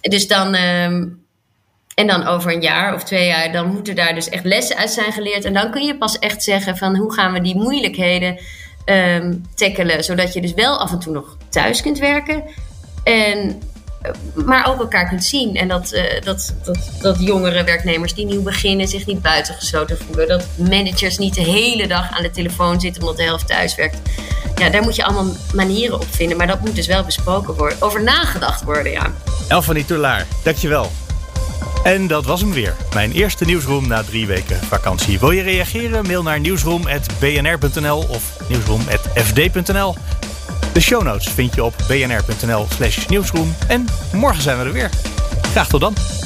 Dus 0.00 0.26
dan. 0.26 0.54
ehm, 0.54 1.04
En 1.98 2.06
dan 2.06 2.26
over 2.26 2.52
een 2.52 2.60
jaar 2.60 2.94
of 2.94 3.04
twee 3.04 3.26
jaar, 3.26 3.52
dan 3.52 3.72
moeten 3.72 3.96
daar 3.96 4.14
dus 4.14 4.28
echt 4.28 4.44
lessen 4.44 4.76
uit 4.76 4.90
zijn 4.90 5.12
geleerd. 5.12 5.44
En 5.44 5.52
dan 5.52 5.70
kun 5.70 5.84
je 5.84 5.98
pas 5.98 6.18
echt 6.18 6.42
zeggen 6.42 6.76
van 6.76 6.96
hoe 6.96 7.12
gaan 7.12 7.32
we 7.32 7.40
die 7.40 7.56
moeilijkheden 7.56 8.38
ehm 8.84 9.34
tackelen. 9.54 10.04
Zodat 10.04 10.32
je 10.32 10.40
dus 10.40 10.54
wel 10.54 10.78
af 10.78 10.92
en 10.92 10.98
toe 10.98 11.12
nog 11.12 11.36
thuis 11.48 11.82
kunt 11.82 11.98
werken. 11.98 12.42
En, 13.04 13.62
eh, 14.02 14.10
maar 14.44 14.68
ook 14.68 14.78
elkaar 14.80 15.08
kunt 15.08 15.24
zien. 15.24 15.56
En 15.56 15.68
dat, 15.68 15.92
eh, 15.92 16.22
dat, 16.22 16.54
dat, 16.64 16.78
dat 17.00 17.16
jongere 17.20 17.64
werknemers 17.64 18.14
die 18.14 18.26
nieuw 18.26 18.42
beginnen 18.42 18.88
zich 18.88 19.06
niet 19.06 19.22
buitengesloten 19.22 19.98
voelen. 19.98 20.28
Dat 20.28 20.46
managers 20.56 21.18
niet 21.18 21.34
de 21.34 21.40
hele 21.40 21.86
dag 21.86 22.16
aan 22.16 22.22
de 22.22 22.30
telefoon 22.30 22.80
zitten 22.80 23.02
omdat 23.02 23.16
de 23.16 23.22
helft 23.22 23.46
thuis 23.46 23.74
werkt. 23.74 23.98
Ja, 24.54 24.70
daar 24.70 24.82
moet 24.82 24.96
je 24.96 25.04
allemaal 25.04 25.34
manieren 25.54 25.94
op 25.94 26.06
vinden. 26.10 26.36
Maar 26.36 26.46
dat 26.46 26.60
moet 26.60 26.74
dus 26.74 26.86
wel 26.86 27.04
besproken 27.04 27.54
worden. 27.54 27.82
Over 27.82 28.02
nagedacht 28.02 28.62
worden, 28.62 28.92
ja. 28.92 29.12
Elfanie 29.48 29.84
Toulaar, 29.84 30.26
dankjewel. 30.42 30.90
En 31.82 32.06
dat 32.06 32.24
was 32.24 32.40
hem 32.40 32.52
weer. 32.52 32.76
Mijn 32.94 33.12
eerste 33.12 33.44
nieuwsroom 33.44 33.88
na 33.88 34.02
drie 34.02 34.26
weken 34.26 34.56
vakantie. 34.64 35.18
Wil 35.18 35.30
je 35.30 35.42
reageren? 35.42 36.06
Mail 36.06 36.22
naar 36.22 36.40
nieuwsroom.bnr.nl 36.40 37.98
of 38.08 38.36
nieuwsroom.fd.nl. 38.48 39.94
De 40.72 40.80
show 40.80 41.02
notes 41.02 41.28
vind 41.28 41.54
je 41.54 41.64
op 41.64 41.74
bnr.nl 41.88 42.66
slash 42.74 43.06
nieuwsroom. 43.06 43.54
En 43.68 43.86
morgen 44.12 44.42
zijn 44.42 44.58
we 44.58 44.64
er 44.64 44.72
weer. 44.72 44.90
Graag 45.42 45.68
tot 45.68 45.80
dan. 45.80 46.17